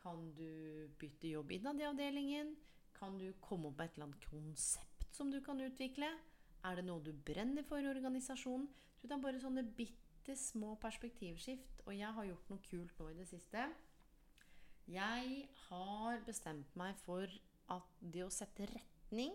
Kan 0.00 0.26
du 0.36 0.90
bytte 1.00 1.30
jobb 1.30 1.54
innad 1.56 1.80
i 1.80 1.86
avdelingen? 1.88 2.54
Kan 2.94 3.16
du 3.18 3.30
komme 3.42 3.70
opp 3.70 3.78
med 3.78 3.86
et 3.86 3.96
eller 3.96 4.10
annet 4.10 4.26
konsept 4.28 5.14
som 5.14 5.30
du 5.30 5.38
kan 5.44 5.62
utvikle? 5.62 6.10
Er 6.64 6.78
det 6.78 6.86
noe 6.88 7.02
du 7.04 7.12
brenner 7.12 7.64
for 7.66 7.80
i 7.80 7.88
organisasjonen? 7.88 8.66
Du, 9.00 9.06
det 9.06 9.14
er 9.16 9.22
bare 9.22 9.40
sånne 9.40 9.64
bitte 9.78 10.36
små 10.38 10.74
perspektivskift. 10.82 11.84
Og 11.86 11.94
jeg 11.96 12.10
har 12.16 12.28
gjort 12.28 12.52
noe 12.52 12.66
kult 12.66 13.00
nå 13.00 13.10
i 13.12 13.18
det 13.18 13.28
siste. 13.30 13.66
Jeg 14.90 15.48
har 15.68 16.24
bestemt 16.26 16.76
meg 16.76 16.96
for 17.04 17.30
at 17.72 18.00
det 18.00 18.24
å 18.26 18.32
sette 18.32 18.68
retning 18.68 19.32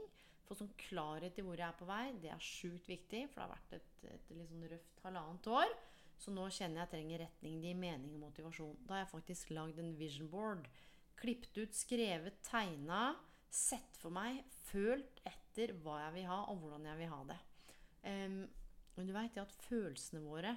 få 0.50 0.58
sånn 0.58 0.74
klarhet 0.82 1.38
i 1.38 1.46
hvor 1.46 1.60
jeg 1.60 1.68
er 1.68 1.78
på 1.78 1.88
vei, 1.88 2.04
det 2.24 2.34
er 2.34 2.44
sjukt 2.44 2.90
viktig. 2.90 3.28
For 3.30 3.40
det 3.40 3.46
har 3.46 3.54
vært 3.54 3.76
et, 3.78 3.90
et 4.16 4.32
litt 4.34 4.50
sånn 4.50 4.68
røft 4.72 5.02
halvannet 5.06 5.50
år. 5.54 5.74
Så 6.20 6.34
nå 6.36 6.50
kjenner 6.52 6.82
jeg 6.82 6.84
at 6.84 6.94
jeg 6.94 6.98
trenger 6.98 7.22
retning, 7.24 7.60
de 7.64 7.74
mening 7.80 8.16
og 8.18 8.24
motivasjon. 8.26 8.80
Da 8.88 8.98
har 8.98 9.06
jeg 9.06 9.14
faktisk 9.14 9.54
lagd 9.56 9.80
en 9.80 9.94
vision 10.00 10.32
board. 10.32 10.66
Klippet 11.20 11.62
ut, 11.62 11.78
skrevet, 11.78 12.42
tegna. 12.48 13.04
Sett 13.50 13.96
for 13.98 14.14
meg, 14.14 14.42
følt 14.68 15.22
etter 15.28 15.74
hva 15.82 16.02
jeg 16.04 16.18
vil 16.20 16.28
ha, 16.30 16.42
og 16.52 16.60
hvordan 16.62 16.90
jeg 16.90 17.00
vil 17.00 17.14
ha 17.14 17.22
det. 17.32 17.40
Um, 18.04 18.42
men 18.98 19.08
du 19.08 19.14
veit 19.16 19.40
at 19.40 19.56
følelsene 19.64 20.22
våre 20.26 20.54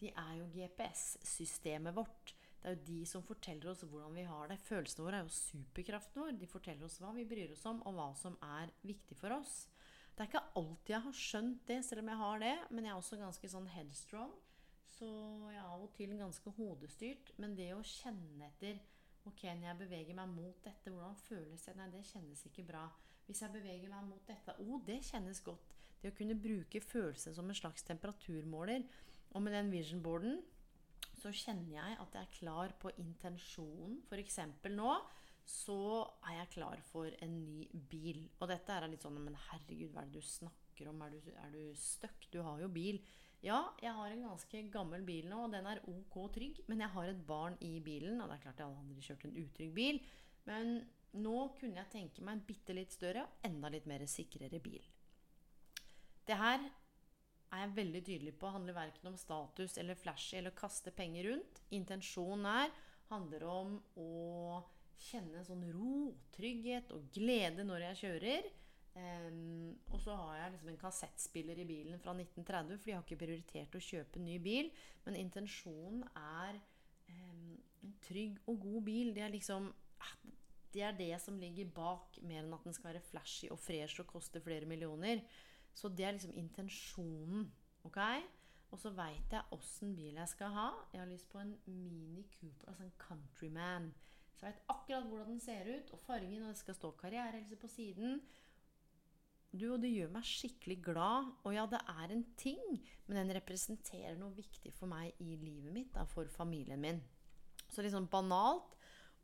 de 0.00 0.10
er 0.10 0.32
jo 0.36 0.48
GPS-systemet 0.52 1.94
vårt. 1.96 2.35
Det 2.66 2.72
er 2.72 2.78
jo 2.80 2.86
de 2.88 3.02
som 3.06 3.22
forteller 3.22 3.68
oss 3.70 3.84
hvordan 3.86 4.16
vi 4.18 4.24
har 4.26 4.48
det. 4.50 4.56
Følelsene 4.66 5.04
våre 5.06 5.20
er 5.20 5.28
jo 5.28 5.36
superkraften 5.36 6.18
vår. 6.18 6.32
De 6.34 6.48
forteller 6.50 6.82
oss 6.82 6.96
hva 6.98 7.12
vi 7.14 7.22
bryr 7.30 7.52
oss 7.54 7.62
om, 7.70 7.78
og 7.86 7.94
hva 7.94 8.06
som 8.18 8.34
er 8.42 8.72
viktig 8.82 9.14
for 9.20 9.36
oss. 9.36 9.68
Det 10.16 10.24
er 10.24 10.30
ikke 10.32 10.42
alltid 10.58 10.90
jeg 10.90 11.04
har 11.04 11.14
skjønt 11.20 11.60
det, 11.68 11.76
selv 11.86 12.02
om 12.02 12.10
jeg 12.10 12.20
har 12.24 12.42
det. 12.42 12.56
Men 12.72 12.88
jeg 12.88 12.90
er 12.90 12.98
også 12.98 13.18
ganske 13.20 13.50
sånn 13.52 13.68
headstrong. 13.70 14.32
Så 14.96 15.12
jeg 15.52 15.60
er 15.60 15.68
av 15.68 15.84
og 15.84 15.92
til 15.94 16.16
ganske 16.18 16.54
hodestyrt. 16.56 17.30
Men 17.38 17.54
det 17.54 17.68
å 17.76 17.86
kjenne 17.86 18.50
etter 18.50 18.82
Ok, 19.30 19.44
når 19.46 19.68
jeg 19.68 19.80
beveger 19.84 20.18
meg 20.18 20.34
mot 20.34 20.58
dette, 20.66 20.90
hvordan 20.90 21.14
føles 21.22 21.62
det? 21.70 21.76
Nei, 21.78 21.86
det 21.94 22.02
kjennes 22.10 22.42
ikke 22.50 22.66
bra. 22.66 22.82
Hvis 23.30 23.44
jeg 23.46 23.54
beveger 23.54 23.94
meg 23.94 24.10
mot 24.10 24.26
dette 24.26 24.58
Å, 24.58 24.66
oh, 24.66 24.82
det 24.90 24.98
kjennes 25.06 25.38
godt. 25.46 25.78
Det 26.02 26.10
å 26.10 26.18
kunne 26.18 26.34
bruke 26.34 26.82
følelsen 26.82 27.38
som 27.38 27.46
en 27.46 27.62
slags 27.62 27.86
temperaturmåler. 27.86 28.90
Og 29.38 29.46
med 29.46 29.54
den 29.54 29.70
visionboarden 29.70 30.42
så 31.16 31.32
kjenner 31.32 31.78
jeg 31.78 31.98
at 32.02 32.16
jeg 32.16 32.26
er 32.26 32.34
klar 32.38 32.74
på 32.80 32.92
intensjonen. 33.00 34.00
F.eks. 34.08 34.40
nå 34.74 34.90
så 35.46 35.78
er 36.26 36.40
jeg 36.40 36.52
klar 36.56 36.80
for 36.88 37.12
en 37.22 37.36
ny 37.44 37.66
bil. 37.90 38.24
Og 38.40 38.50
dette 38.50 38.74
er 38.74 38.88
litt 38.90 39.04
sånn 39.04 39.20
Men 39.22 39.38
herregud, 39.48 39.92
hva 39.94 40.02
er 40.02 40.10
det 40.10 40.20
du 40.20 40.26
snakker 40.26 40.90
om? 40.90 41.04
Er 41.06 41.14
du, 41.14 41.30
er 41.30 41.54
du 41.54 41.62
stuck? 41.78 42.26
Du 42.32 42.40
har 42.42 42.60
jo 42.60 42.68
bil. 42.72 42.98
Ja, 43.44 43.60
jeg 43.82 43.94
har 43.94 44.10
en 44.10 44.26
ganske 44.26 44.62
gammel 44.74 45.04
bil 45.06 45.28
nå, 45.30 45.44
og 45.46 45.54
den 45.54 45.68
er 45.70 45.82
ok 45.92 46.18
trygg. 46.34 46.64
Men 46.66 46.82
jeg 46.82 46.92
har 46.96 47.12
et 47.12 47.26
barn 47.28 47.58
i 47.62 47.76
bilen, 47.84 48.20
og 48.20 48.28
det 48.28 48.38
er 48.38 48.44
klart 48.48 48.62
jeg 48.62 48.74
aldri 48.82 49.06
kjørt 49.06 49.28
en 49.28 49.38
utrygg 49.44 49.74
bil. 49.76 50.00
Men 50.50 50.74
nå 51.16 51.36
kunne 51.60 51.80
jeg 51.80 51.92
tenke 51.92 52.24
meg 52.26 52.36
en 52.36 52.46
bitte 52.48 52.74
litt 52.76 52.92
større 52.92 53.24
og 53.24 53.46
enda 53.46 53.70
litt 53.72 53.86
mer 53.88 54.04
sikrere 54.10 54.60
bil. 54.62 54.82
Det 56.26 56.36
her 56.36 56.64
er 57.56 57.64
jeg 57.64 57.76
veldig 57.76 58.02
tydelig 58.04 58.34
på 58.40 58.50
handler 58.52 58.76
verken 58.76 59.10
om 59.10 59.16
status 59.18 59.76
eller 59.80 59.98
flashy 59.98 60.36
eller 60.38 60.54
kaste 60.56 60.92
penger 60.94 61.30
rundt. 61.30 61.62
Intensjonen 61.76 62.46
er 62.50 62.74
handler 63.10 63.46
om 63.48 63.76
å 64.00 64.62
kjenne 65.06 65.42
sånn 65.46 65.64
ro, 65.74 66.12
trygghet 66.34 66.92
og 66.94 67.10
glede 67.14 67.66
når 67.66 67.90
jeg 67.90 68.00
kjører. 68.04 68.48
Um, 68.96 69.74
og 69.92 70.00
så 70.00 70.14
har 70.16 70.38
jeg 70.38 70.52
liksom 70.54 70.70
en 70.72 70.80
kassettspiller 70.80 71.58
i 71.60 71.66
bilen 71.68 72.00
fra 72.00 72.14
1930, 72.16 72.78
for 72.80 72.90
jeg 72.90 72.96
har 72.96 73.04
ikke 73.04 73.20
prioritert 73.20 73.76
å 73.76 73.82
kjøpe 73.88 74.22
ny 74.24 74.38
bil. 74.42 74.70
Men 75.04 75.18
intensjonen 75.20 76.06
er 76.16 76.56
um, 77.10 77.58
en 77.84 77.98
trygg 78.06 78.40
og 78.48 78.62
god 78.64 78.86
bil. 78.88 79.12
Det 79.16 79.26
er 79.26 79.34
liksom 79.34 79.68
ah, 80.00 80.14
Det 80.72 80.84
er 80.84 80.96
det 80.96 81.12
som 81.22 81.36
ligger 81.40 81.68
bak, 81.76 82.18
mer 82.24 82.44
enn 82.44 82.56
at 82.56 82.64
den 82.64 82.76
skal 82.76 82.94
være 82.94 83.04
flashy 83.04 83.50
og 83.52 83.60
fresh 83.60 84.00
og 84.02 84.08
koste 84.14 84.40
flere 84.44 84.68
millioner. 84.68 85.22
Så 85.76 85.92
det 85.92 86.06
er 86.06 86.16
liksom 86.16 86.34
intensjonen. 86.40 87.50
ok? 87.84 88.00
Og 88.74 88.80
så 88.80 88.90
veit 88.96 89.32
jeg 89.32 89.54
åssen 89.54 89.94
bil 89.96 90.16
jeg 90.16 90.30
skal 90.32 90.50
ha. 90.56 90.70
Jeg 90.92 91.02
har 91.02 91.10
lyst 91.10 91.28
på 91.30 91.38
en 91.38 91.54
Mini 91.66 92.24
Cooper, 92.34 92.70
altså 92.72 92.86
en 92.86 92.96
Countryman. 92.98 93.92
Så 94.34 94.46
jeg 94.46 94.54
vet 94.54 94.72
akkurat 94.72 95.06
hvordan 95.08 95.30
den 95.30 95.40
ser 95.40 95.68
ut, 95.70 95.92
og 95.92 96.00
fargen, 96.04 96.42
og 96.42 96.48
det 96.48 96.58
skal 96.60 96.76
stå 96.76 96.90
karrierehelse 97.00 97.56
på 97.56 97.70
siden. 97.72 98.20
Du, 99.56 99.70
og 99.72 99.80
det 99.80 99.92
gjør 99.94 100.10
meg 100.12 100.26
skikkelig 100.28 100.78
glad. 100.84 101.30
Og 101.46 101.54
ja, 101.54 101.64
det 101.70 101.80
er 101.88 102.12
en 102.12 102.24
ting, 102.36 102.64
men 103.06 103.20
den 103.20 103.34
representerer 103.38 104.18
noe 104.20 104.34
viktig 104.36 104.74
for 104.76 104.90
meg 104.90 105.14
i 105.22 105.38
livet 105.40 105.72
mitt, 105.72 105.92
da, 105.94 106.04
for 106.10 106.28
familien 106.32 106.82
min. 106.82 107.00
Så 107.70 107.84
sånn 107.90 108.10
banalt. 108.10 108.74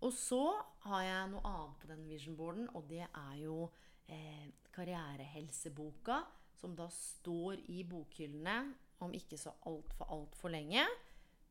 Og 0.02 0.14
så 0.16 0.42
har 0.86 1.02
jeg 1.04 1.30
noe 1.34 1.44
annet 1.46 1.82
på 1.82 1.90
den 1.90 2.06
visionboarden, 2.08 2.70
og 2.74 2.88
det 2.90 3.04
er 3.04 3.34
jo 3.42 3.68
eh, 4.08 4.48
karrierehelseboka, 4.72 6.22
som 6.58 6.76
da 6.78 6.88
står 6.92 7.62
i 7.72 7.82
bokhyllene 7.88 8.56
om 9.02 9.14
ikke 9.16 9.38
så 9.40 9.54
altfor, 9.68 10.08
altfor 10.14 10.52
lenge. 10.54 10.84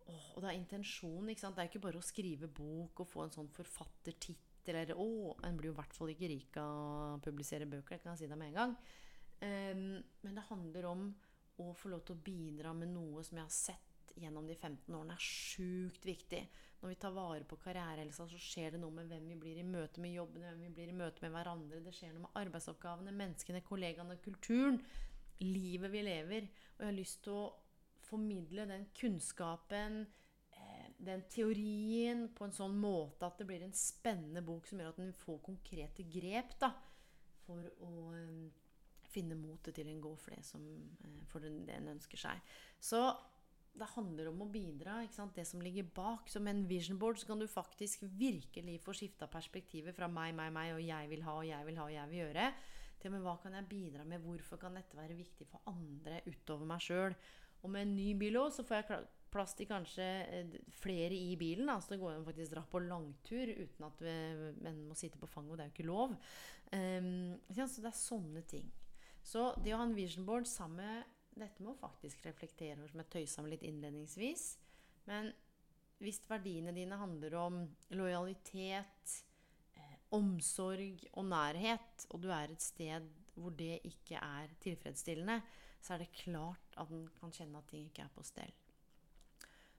Åh, 0.07 0.29
og 0.35 0.43
det 0.43 0.51
er 0.51 0.57
intensjonen. 0.59 1.29
ikke 1.31 1.43
sant? 1.43 1.57
Det 1.57 1.65
er 1.65 1.71
ikke 1.71 1.83
bare 1.83 1.99
å 1.99 2.05
skrive 2.05 2.47
bok 2.47 3.03
og 3.03 3.09
få 3.09 3.25
en 3.25 3.35
sånn 3.35 3.51
forfattertittel 3.53 4.77
eller 4.77 4.93
Å, 4.93 5.05
en 5.47 5.55
blir 5.57 5.71
jo 5.71 5.73
i 5.73 5.79
hvert 5.79 5.95
fall 5.97 6.11
ikke 6.13 6.29
rik 6.29 6.57
av 6.61 7.15
å 7.17 7.21
publisere 7.23 7.65
bøker, 7.65 7.97
det 7.97 8.03
kan 8.03 8.13
jeg 8.13 8.23
si 8.23 8.27
deg 8.29 8.37
med 8.37 8.51
en 8.51 8.59
gang. 8.59 8.75
Um, 9.41 9.95
men 10.21 10.35
det 10.37 10.43
handler 10.51 10.85
om 10.91 11.07
å 11.61 11.71
få 11.73 11.89
lov 11.89 12.03
til 12.05 12.13
å 12.13 12.21
bidra 12.21 12.73
med 12.77 12.91
noe 12.93 13.23
som 13.25 13.39
jeg 13.39 13.47
har 13.47 13.55
sett 13.55 13.90
gjennom 14.19 14.47
de 14.49 14.55
15 14.55 14.95
årene, 14.97 15.15
er 15.15 15.25
sjukt 15.25 16.05
viktig. 16.07 16.41
Når 16.81 16.93
vi 16.93 16.99
tar 17.01 17.13
vare 17.13 17.45
på 17.45 17.59
karrierehelsa, 17.61 18.25
så 18.29 18.39
skjer 18.41 18.73
det 18.73 18.81
noe 18.81 18.95
med 18.95 19.11
hvem 19.11 19.27
vi 19.31 19.39
blir 19.43 19.59
i 19.61 19.65
møte 19.67 20.01
med 20.01 20.15
jobben, 20.15 20.45
hvem 20.47 20.63
vi 20.65 20.71
blir 20.77 20.91
i 20.91 20.97
møte 20.97 21.23
med 21.25 21.35
hverandre. 21.35 21.83
Det 21.85 21.93
skjer 21.93 22.15
noe 22.15 22.25
med 22.25 22.39
arbeidsoppgavene, 22.41 23.13
menneskene, 23.13 23.61
kollegaene, 23.67 24.17
kulturen. 24.23 24.81
Livet 25.41 25.93
vi 25.93 26.01
lever. 26.05 26.49
Og 26.75 26.83
jeg 26.83 26.89
har 26.89 26.97
lyst 26.97 27.21
til 27.27 27.37
å 27.37 27.45
formidle 28.07 28.65
den 28.69 28.89
kunnskapen, 28.97 30.01
den 31.01 31.23
teorien 31.33 32.27
på 32.35 32.45
en 32.45 32.55
sånn 32.55 32.75
måte 32.77 33.25
at 33.25 33.39
det 33.39 33.47
blir 33.49 33.63
en 33.65 33.75
spennende 33.75 34.43
bok 34.45 34.67
som 34.69 34.81
gjør 34.81 34.93
at 34.93 35.01
den 35.01 35.13
får 35.17 35.39
konkrete 35.47 36.05
grep 36.13 36.53
da, 36.61 36.71
for 37.45 37.65
å 37.81 38.11
um, 38.13 38.51
finne 39.11 39.37
motet 39.39 39.75
til 39.77 39.89
en 39.89 40.01
god 40.03 40.19
for 40.21 40.45
som 40.45 40.65
uh, 41.01 41.21
for 41.31 41.43
det 41.43 41.77
en 41.77 41.93
ønsker 41.95 42.21
seg. 42.21 42.53
Så 42.77 43.01
det 43.71 43.87
handler 43.93 44.29
om 44.31 44.43
å 44.43 44.49
bidra. 44.51 44.99
Det 45.35 45.45
som 45.47 45.61
ligger 45.63 45.87
bak. 45.95 46.29
Som 46.29 46.47
en 46.51 46.65
vision 46.67 46.99
board 46.99 47.21
så 47.21 47.29
kan 47.29 47.39
du 47.39 47.47
faktisk 47.49 48.03
virkelig 48.03 48.79
få 48.83 48.95
skifta 48.97 49.29
perspektivet 49.31 49.95
fra 49.95 50.09
meg, 50.11 50.35
meg, 50.37 50.51
meg, 50.55 50.73
og 50.75 50.83
jeg 50.83 51.11
vil 51.11 51.23
ha, 51.27 51.37
og 51.39 51.47
jeg 51.47 51.67
vil 51.67 51.79
ha, 51.79 51.87
og 51.87 51.95
jeg 51.95 52.11
vil 52.11 52.21
gjøre, 52.21 52.49
til 53.01 53.15
men 53.15 53.23
hva 53.25 53.37
kan 53.41 53.55
jeg 53.57 53.69
bidra 53.69 54.03
med, 54.05 54.21
hvorfor 54.21 54.59
kan 54.61 54.75
dette 54.77 54.97
være 54.97 55.17
viktig 55.17 55.47
for 55.49 55.71
andre 55.71 56.19
utover 56.27 56.69
meg 56.69 56.83
sjøl. 56.85 57.15
Og 57.61 57.73
med 57.73 57.87
en 57.87 57.95
ny 57.97 58.11
bil 58.19 58.37
òg, 58.41 58.51
så 58.53 58.65
får 58.67 58.81
jeg 58.81 59.01
plass 59.31 59.55
til 59.55 59.69
kanskje 59.69 60.05
eh, 60.27 60.59
flere 60.81 61.15
i 61.15 61.37
bilen. 61.39 61.71
Da, 61.71 61.79
så 61.79 61.95
det 61.95 62.01
går 62.01 62.17
an 62.17 62.27
å 62.27 62.49
dra 62.51 62.65
på 62.67 62.83
langtur 62.83 63.53
uten 63.55 63.87
at 63.87 64.03
menn 64.61 64.83
må 64.89 64.97
sitte 64.99 65.21
på 65.21 65.29
fanget. 65.31 65.53
Og 65.53 65.57
det 65.57 65.65
er 65.65 65.71
jo 65.71 65.75
ikke 65.77 65.89
lov. 65.89 66.15
Um, 66.71 67.39
så 67.55 67.83
det 67.83 67.89
er 67.89 67.97
sånne 67.97 68.43
ting. 68.49 68.67
Så 69.23 69.51
det 69.61 69.73
å 69.73 69.79
ha 69.79 69.87
en 69.87 69.95
vision 69.97 70.25
board 70.27 70.49
sammen 70.49 70.81
med 70.81 71.10
dette 71.39 71.63
må 71.63 71.73
faktisk 71.79 72.25
reflektere 72.25 72.77
over, 72.79 72.91
som 72.91 73.01
jeg 73.03 73.11
tøysa 73.15 73.43
med 73.43 73.55
litt 73.55 73.65
innledningsvis. 73.67 74.45
Men 75.07 75.31
hvis 76.01 76.21
verdiene 76.29 76.73
dine 76.75 76.97
handler 76.99 77.37
om 77.39 77.59
lojalitet, 77.93 79.17
eh, 79.75 79.97
omsorg 80.17 81.05
og 81.13 81.27
nærhet, 81.29 82.07
og 82.09 82.23
du 82.23 82.29
er 82.29 82.51
et 82.51 82.61
sted 82.61 83.07
hvor 83.35 83.53
det 83.55 83.79
ikke 83.87 84.19
er 84.19 84.51
tilfredsstillende, 84.61 85.39
så 85.81 85.95
er 85.95 86.03
det 86.03 86.11
klart 86.13 86.75
at 86.77 86.91
en 86.93 87.07
kan 87.19 87.31
kjenne 87.33 87.57
at 87.57 87.69
ting 87.71 87.87
ikke 87.87 88.03
er 88.05 88.13
på 88.13 88.25
stell. 88.25 88.51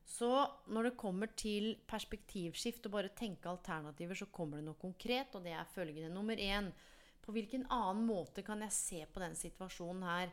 Så 0.03 0.31
når 0.67 0.89
det 0.89 0.99
kommer 0.99 1.31
til 1.39 1.77
perspektivskift 1.89 2.87
og 2.89 2.97
bare 2.97 3.13
tenke 3.17 3.49
alternativer, 3.49 4.19
så 4.19 4.27
kommer 4.35 4.59
det 4.59 4.67
noe 4.67 4.81
konkret, 4.81 5.35
og 5.35 5.45
det 5.47 5.55
er 5.55 5.69
følgende. 5.75 6.13
Nummer 6.13 6.37
én 6.37 6.73
På 7.23 7.31
hvilken 7.31 7.63
annen 7.71 8.03
måte 8.03 8.43
kan 8.43 8.65
jeg 8.65 8.73
se 8.75 9.05
på 9.07 9.21
den 9.23 9.37
situasjonen 9.39 10.03
her? 10.03 10.33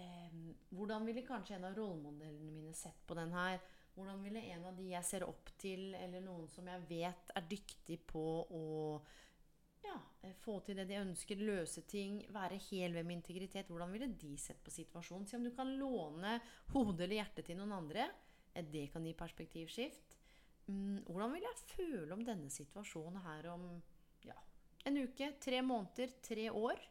Eh, 0.00 0.34
hvordan 0.74 1.06
ville 1.08 1.26
kanskje 1.26 1.58
en 1.58 1.68
av 1.68 1.76
rollemodellene 1.76 2.52
mine 2.54 2.74
sett 2.76 3.02
på 3.06 3.16
den 3.18 3.32
her? 3.36 3.60
Hvordan 3.94 4.22
ville 4.24 4.42
en 4.54 4.68
av 4.70 4.76
de 4.78 4.86
jeg 4.92 5.06
ser 5.06 5.26
opp 5.26 5.50
til, 5.60 5.90
eller 5.98 6.22
noen 6.24 6.46
som 6.48 6.68
jeg 6.70 6.86
vet 6.88 7.32
er 7.36 7.48
dyktig 7.50 7.98
på 8.08 8.24
å 8.46 8.64
ja, 9.84 9.96
få 10.44 10.58
til 10.64 10.78
det 10.78 10.86
de 10.90 11.00
ønsker, 11.00 11.40
løse 11.40 11.82
ting, 11.88 12.20
være 12.32 12.58
hel 12.68 12.94
ved 12.96 13.06
min 13.08 13.18
integritet 13.18 13.70
Hvordan 13.72 13.92
ville 13.94 14.10
de 14.20 14.34
sett 14.38 14.60
på 14.64 14.72
situasjonen? 14.72 15.26
Se 15.28 15.38
om 15.38 15.46
du 15.46 15.52
kan 15.56 15.72
låne 15.80 16.38
hodet 16.74 17.06
eller 17.06 17.20
hjertet 17.20 17.48
til 17.48 17.60
noen 17.60 17.78
andre 17.80 18.08
det 18.50 18.88
kan 18.92 19.04
gi 19.06 19.14
perspektivskift. 19.14 20.16
Mm, 20.70 21.02
hvordan 21.06 21.34
vil 21.34 21.46
jeg 21.46 21.66
føle 21.70 22.14
om 22.14 22.24
denne 22.26 22.50
situasjonen 22.52 23.22
her 23.24 23.46
om 23.54 23.66
ja, 24.26 24.36
en 24.86 24.98
uke, 25.00 25.32
tre 25.42 25.62
måneder, 25.62 26.12
tre 26.22 26.48
år? 26.50 26.82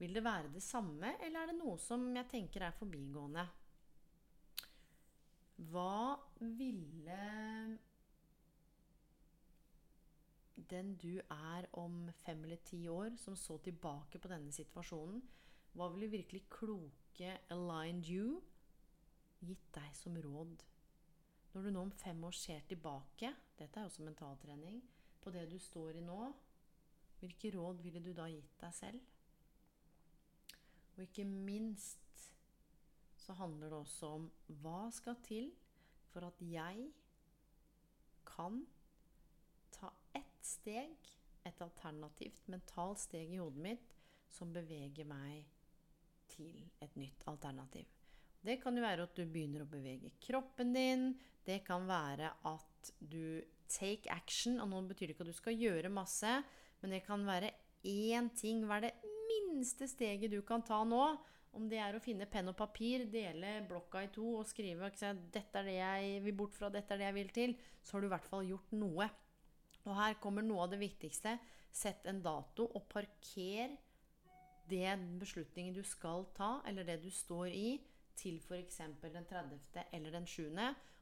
Vil 0.00 0.16
det 0.16 0.24
være 0.24 0.52
det 0.54 0.62
samme, 0.64 1.12
eller 1.20 1.42
er 1.42 1.50
det 1.50 1.58
noe 1.58 1.76
som 1.80 2.06
jeg 2.16 2.28
tenker 2.30 2.64
er 2.64 2.76
forbigående? 2.76 3.44
Hva 5.70 6.16
ville 6.40 7.18
den 10.70 10.94
du 11.02 11.20
er 11.20 11.68
om 11.76 12.06
fem 12.22 12.42
eller 12.46 12.62
ti 12.64 12.80
år, 12.88 13.12
som 13.20 13.36
så 13.36 13.58
tilbake 13.60 14.18
på 14.18 14.30
denne 14.32 14.52
situasjonen, 14.54 15.20
hva 15.76 15.90
ville 15.92 16.10
virkelig 16.16 16.46
kloke 16.52 17.36
aligned 17.52 18.08
you 18.08 18.40
gitt 19.44 19.68
deg 19.76 19.92
som 19.96 20.16
råd 20.20 20.64
når 21.52 21.66
du 21.66 21.70
nå 21.74 21.82
om 21.82 21.92
fem 21.98 22.20
år 22.24 22.36
ser 22.36 22.60
tilbake, 22.70 23.32
dette 23.58 23.78
er 23.78 23.86
jo 23.86 23.90
også 23.90 24.04
mentaltrening, 24.06 24.76
på 25.20 25.32
det 25.34 25.48
du 25.50 25.58
står 25.58 25.98
i 25.98 26.04
nå, 26.04 26.18
hvilke 27.20 27.50
råd 27.56 27.82
ville 27.82 28.02
du 28.04 28.12
da 28.16 28.28
gitt 28.30 28.54
deg 28.62 28.76
selv? 28.76 29.08
Og 31.00 31.06
ikke 31.06 31.24
minst 31.24 32.26
så 33.16 33.32
handler 33.38 33.70
det 33.72 33.78
også 33.78 34.08
om 34.18 34.26
hva 34.60 34.90
skal 34.92 35.16
til 35.24 35.46
for 36.10 36.26
at 36.26 36.42
jeg 36.44 36.90
kan 38.28 38.58
ta 39.72 39.88
ett 40.18 40.44
steg, 40.44 41.08
et 41.48 41.62
alternativt 41.64 42.50
mentalt 42.52 43.00
steg 43.00 43.32
i 43.32 43.38
hodet 43.40 43.64
mitt, 43.64 43.94
som 44.28 44.52
beveger 44.52 45.08
meg 45.08 45.48
til 46.28 46.68
et 46.84 47.00
nytt 47.00 47.24
alternativ. 47.32 47.88
Det 48.44 48.58
kan 48.60 48.76
jo 48.76 48.84
være 48.84 49.08
at 49.08 49.16
du 49.16 49.24
begynner 49.24 49.64
å 49.64 49.70
bevege 49.72 50.12
kroppen 50.20 50.74
din. 50.76 51.10
Det 51.44 51.62
kan 51.64 51.88
være 51.88 52.28
at 52.48 52.92
du 53.00 53.40
take 53.72 54.12
action. 54.12 54.60
Og 54.60 54.68
nå 54.68 54.84
betyr 54.90 55.08
det 55.08 55.16
ikke 55.16 55.24
at 55.24 55.32
du 55.32 55.40
skal 55.40 55.64
gjøre 55.64 55.92
masse, 55.92 56.40
men 56.80 56.92
det 56.92 57.02
kan 57.08 57.24
være 57.24 57.54
én 57.88 58.30
ting. 58.36 58.66
Hva 58.68 58.80
er 58.82 58.90
det 58.90 59.09
minste 59.60 59.88
steget 59.88 60.32
du 60.32 60.40
kan 60.46 60.64
ta 60.64 60.80
nå? 60.84 61.02
Om 61.52 61.66
det 61.68 61.80
er 61.82 61.96
å 61.96 62.02
finne 62.02 62.28
penn 62.30 62.48
og 62.48 62.56
papir, 62.56 63.04
dele 63.10 63.58
blokka 63.68 64.04
i 64.06 64.10
to 64.14 64.36
og 64.38 64.46
skrive 64.46 64.88
dette 65.34 65.58
er 65.58 65.66
det 65.66 65.74
jeg 65.74 66.20
vil 66.24 66.36
bort 66.38 66.54
fra, 66.54 66.70
dette 66.70 66.94
er 66.94 67.00
det 67.00 67.08
jeg 67.08 67.16
vil 67.16 67.32
til, 67.34 67.54
så 67.82 67.96
har 67.96 68.00
du 68.00 68.06
i 68.06 68.12
hvert 68.14 68.28
fall 68.30 68.46
gjort 68.46 68.74
noe. 68.78 69.08
Og 69.82 69.96
her 69.98 70.14
kommer 70.22 70.46
noe 70.46 70.64
av 70.64 70.70
det 70.70 70.78
viktigste. 70.80 71.34
Sett 71.70 72.06
en 72.06 72.22
dato 72.22 72.68
og 72.70 72.86
parker 72.90 73.74
det 74.70 74.94
beslutningen 75.18 75.74
du 75.74 75.82
skal 75.82 76.28
ta, 76.36 76.60
eller 76.70 76.86
det 76.86 77.00
du 77.02 77.10
står 77.10 77.50
i, 77.50 77.80
til 78.14 78.38
f.eks. 78.38 78.78
den 79.02 79.26
30. 79.26 79.58
eller 79.90 80.14
den 80.14 80.26
7. 80.28 80.46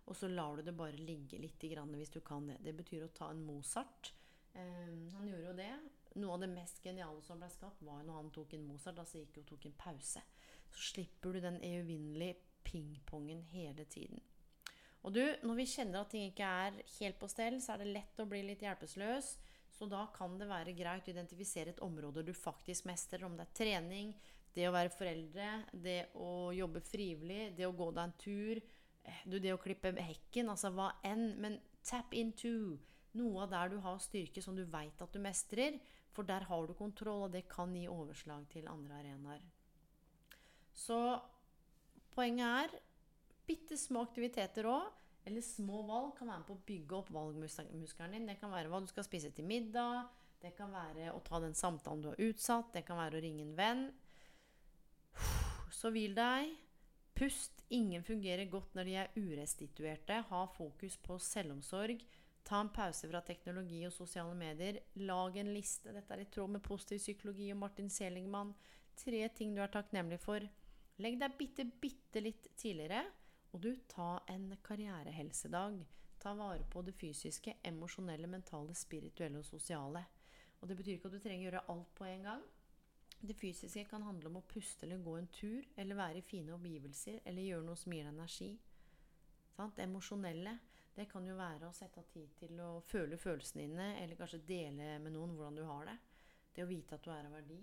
Og 0.08 0.16
så 0.16 0.30
lar 0.32 0.56
du 0.56 0.64
det 0.64 0.76
bare 0.76 0.96
ligge 0.96 1.36
litt 1.40 1.60
hvis 1.60 2.14
du 2.14 2.20
kan 2.24 2.48
det. 2.48 2.62
Det 2.64 2.72
betyr 2.72 3.04
å 3.04 3.12
ta 3.12 3.28
en 3.30 3.44
Mozart. 3.44 4.14
Um, 4.54 5.10
han 5.18 5.28
gjorde 5.28 5.50
jo 5.50 5.56
det. 5.58 5.72
Noe 6.18 6.34
av 6.34 6.42
det 6.42 6.50
mest 6.50 6.82
geniale 6.84 7.22
som 7.22 7.40
ble 7.40 7.50
skapt, 7.52 7.82
var 7.86 8.02
når 8.06 8.22
han 8.22 8.32
tok 8.34 8.56
en 8.56 8.66
Mozart. 8.66 8.98
Altså 8.98 9.22
gikk 9.22 9.42
og 9.42 9.50
tok 9.52 9.68
en 9.68 9.78
pause. 9.78 10.22
Så 10.68 10.88
slipper 10.92 11.36
du 11.36 11.42
den 11.44 11.60
evinnelige 11.64 12.40
pingpongen 12.66 13.44
hele 13.52 13.86
tiden. 13.88 14.20
Og 15.06 15.14
du, 15.14 15.22
når 15.46 15.60
vi 15.60 15.68
kjenner 15.70 16.02
at 16.02 16.10
ting 16.12 16.26
ikke 16.28 16.48
er 16.64 16.80
helt 16.98 17.20
på 17.20 17.28
stell, 17.30 17.60
så 17.62 17.74
er 17.74 17.84
det 17.84 17.94
lett 17.94 18.18
å 18.20 18.26
bli 18.28 18.42
litt 18.44 18.64
hjelpeløs. 18.66 19.36
Så 19.72 19.86
da 19.86 20.02
kan 20.14 20.34
det 20.40 20.48
være 20.50 20.74
greit 20.76 21.06
å 21.06 21.12
identifisere 21.12 21.74
et 21.74 21.84
område 21.84 22.24
du 22.26 22.34
faktisk 22.34 22.88
mestrer. 22.88 23.24
Om 23.24 23.36
det 23.38 23.46
er 23.46 23.54
trening, 23.60 24.12
det 24.56 24.66
å 24.68 24.74
være 24.74 24.92
foreldre, 24.92 25.48
det 25.72 26.00
å 26.18 26.50
jobbe 26.56 26.82
frivillig, 26.82 27.52
det 27.56 27.68
å 27.68 27.76
gå 27.76 27.90
deg 27.94 28.04
en 28.04 28.16
tur, 28.18 28.60
eh, 29.04 29.22
du, 29.24 29.38
det 29.38 29.54
å 29.54 29.62
klippe 29.62 29.94
hekken, 29.94 30.50
altså 30.50 30.72
hva 30.74 30.90
enn. 31.06 31.30
Men 31.38 31.60
tap 31.86 32.12
into 32.16 32.78
noe 33.16 33.44
av 33.44 33.52
der 33.52 33.72
du 33.72 33.78
har 33.84 34.02
styrke 34.02 34.42
som 34.44 34.56
du 34.56 34.64
veit 34.68 35.00
at 35.00 35.14
du 35.14 35.22
mestrer. 35.22 35.78
For 36.12 36.26
der 36.26 36.48
har 36.48 36.66
du 36.66 36.74
kontroll, 36.74 37.28
og 37.28 37.32
det 37.32 37.46
kan 37.50 37.74
gi 37.76 37.86
overslag 37.88 38.48
til 38.50 38.68
andre 38.68 39.00
arenaer. 39.00 39.42
Så 40.74 40.98
poenget 42.14 42.46
er 42.46 42.78
bitte 43.48 43.78
små 43.78 44.02
aktiviteter 44.08 44.66
òg 44.68 44.94
eller 45.28 45.44
små 45.44 45.82
valg 45.84 46.14
kan 46.16 46.30
være 46.30 46.40
med 46.40 46.48
på 46.48 46.56
å 46.56 46.66
bygge 46.68 46.96
opp 46.96 47.10
valgmuskelen 47.12 48.14
din. 48.16 48.28
Det 48.30 48.38
kan 48.40 48.52
være 48.52 48.70
hva 48.72 48.80
du 48.80 48.88
skal 48.88 49.04
spise 49.04 49.30
til 49.36 49.44
middag. 49.48 50.08
Det 50.40 50.54
kan 50.56 50.70
være 50.72 51.10
å 51.12 51.20
ta 51.26 51.40
den 51.42 51.56
samtalen 51.58 52.04
du 52.04 52.08
har 52.12 52.22
utsatt. 52.30 52.70
Det 52.72 52.84
kan 52.86 53.00
være 53.00 53.18
å 53.18 53.24
ringe 53.24 53.44
en 53.44 53.56
venn. 53.58 53.84
Så 55.74 55.92
hvil 55.92 56.16
deg. 56.16 56.54
Pust. 57.18 57.64
Ingen 57.74 58.06
fungerer 58.06 58.48
godt 58.48 58.72
når 58.78 58.88
de 58.88 58.94
er 59.02 59.12
urestituerte. 59.18 60.22
Ha 60.30 60.44
fokus 60.54 60.96
på 61.04 61.18
selvomsorg. 61.20 62.00
Ta 62.48 62.60
en 62.60 62.70
pause 62.72 63.08
fra 63.10 63.20
teknologi 63.20 63.82
og 63.84 63.92
sosiale 63.92 64.32
medier. 64.32 64.78
Lag 65.04 65.34
en 65.36 65.50
liste. 65.52 65.92
Dette 65.92 66.14
er 66.14 66.22
i 66.22 66.30
tråd 66.32 66.54
med 66.54 66.64
positiv 66.64 67.02
psykologi 67.02 67.50
og 67.52 67.58
Martin 67.60 67.90
Seligman. 67.92 68.54
Tre 68.96 69.20
ting 69.36 69.52
du 69.52 69.60
er 69.60 69.72
takknemlig 69.72 70.16
for. 70.22 70.46
Legg 71.04 71.18
deg 71.20 71.34
bitte, 71.36 71.66
bitte 71.68 72.22
litt 72.24 72.48
tidligere. 72.56 73.02
Og 73.52 73.60
du, 73.66 73.74
ta 73.92 74.22
en 74.32 74.48
karrierehelsedag. 74.64 75.76
Ta 76.18 76.32
vare 76.38 76.64
på 76.72 76.80
det 76.86 76.94
fysiske, 76.96 77.58
emosjonelle, 77.68 78.30
mentale, 78.32 78.72
spirituelle 78.74 79.42
og 79.42 79.46
sosiale. 79.46 80.06
Og 80.62 80.70
det 80.70 80.78
betyr 80.80 80.96
ikke 80.96 81.12
at 81.12 81.18
du 81.18 81.20
trenger 81.20 81.44
å 81.44 81.48
gjøre 81.50 81.64
alt 81.74 81.92
på 82.00 82.08
en 82.08 82.26
gang. 82.30 82.48
Det 83.20 83.36
fysiske 83.36 83.84
kan 83.90 84.08
handle 84.08 84.32
om 84.32 84.40
å 84.40 84.46
puste 84.48 84.86
eller 84.86 85.04
gå 85.04 85.18
en 85.18 85.28
tur, 85.36 85.68
eller 85.76 86.00
være 86.00 86.22
i 86.22 86.26
fine 86.26 86.56
omgivelser, 86.56 87.20
eller 87.26 87.44
gjøre 87.44 87.68
noe 87.68 87.76
som 87.76 87.92
gir 87.92 88.08
deg 88.08 88.16
energi. 88.16 88.50
Sant? 89.52 89.78
Emosjonelle 89.84 90.56
det 90.98 91.06
kan 91.10 91.26
jo 91.26 91.36
være 91.38 91.68
å 91.68 91.74
sette 91.76 92.02
av 92.02 92.08
tid 92.10 92.32
til 92.40 92.58
å 92.62 92.80
føle 92.86 93.18
følelsene 93.20 93.64
dine, 93.64 93.88
eller 94.02 94.18
kanskje 94.18 94.42
dele 94.48 94.96
med 95.02 95.14
noen 95.14 95.36
hvordan 95.36 95.58
du 95.58 95.64
har 95.68 95.86
det. 95.86 95.98
Det 96.54 96.64
å 96.64 96.70
vite 96.70 96.96
at 96.96 97.04
du 97.04 97.12
er 97.14 97.28
av 97.28 97.36
verdi. 97.38 97.58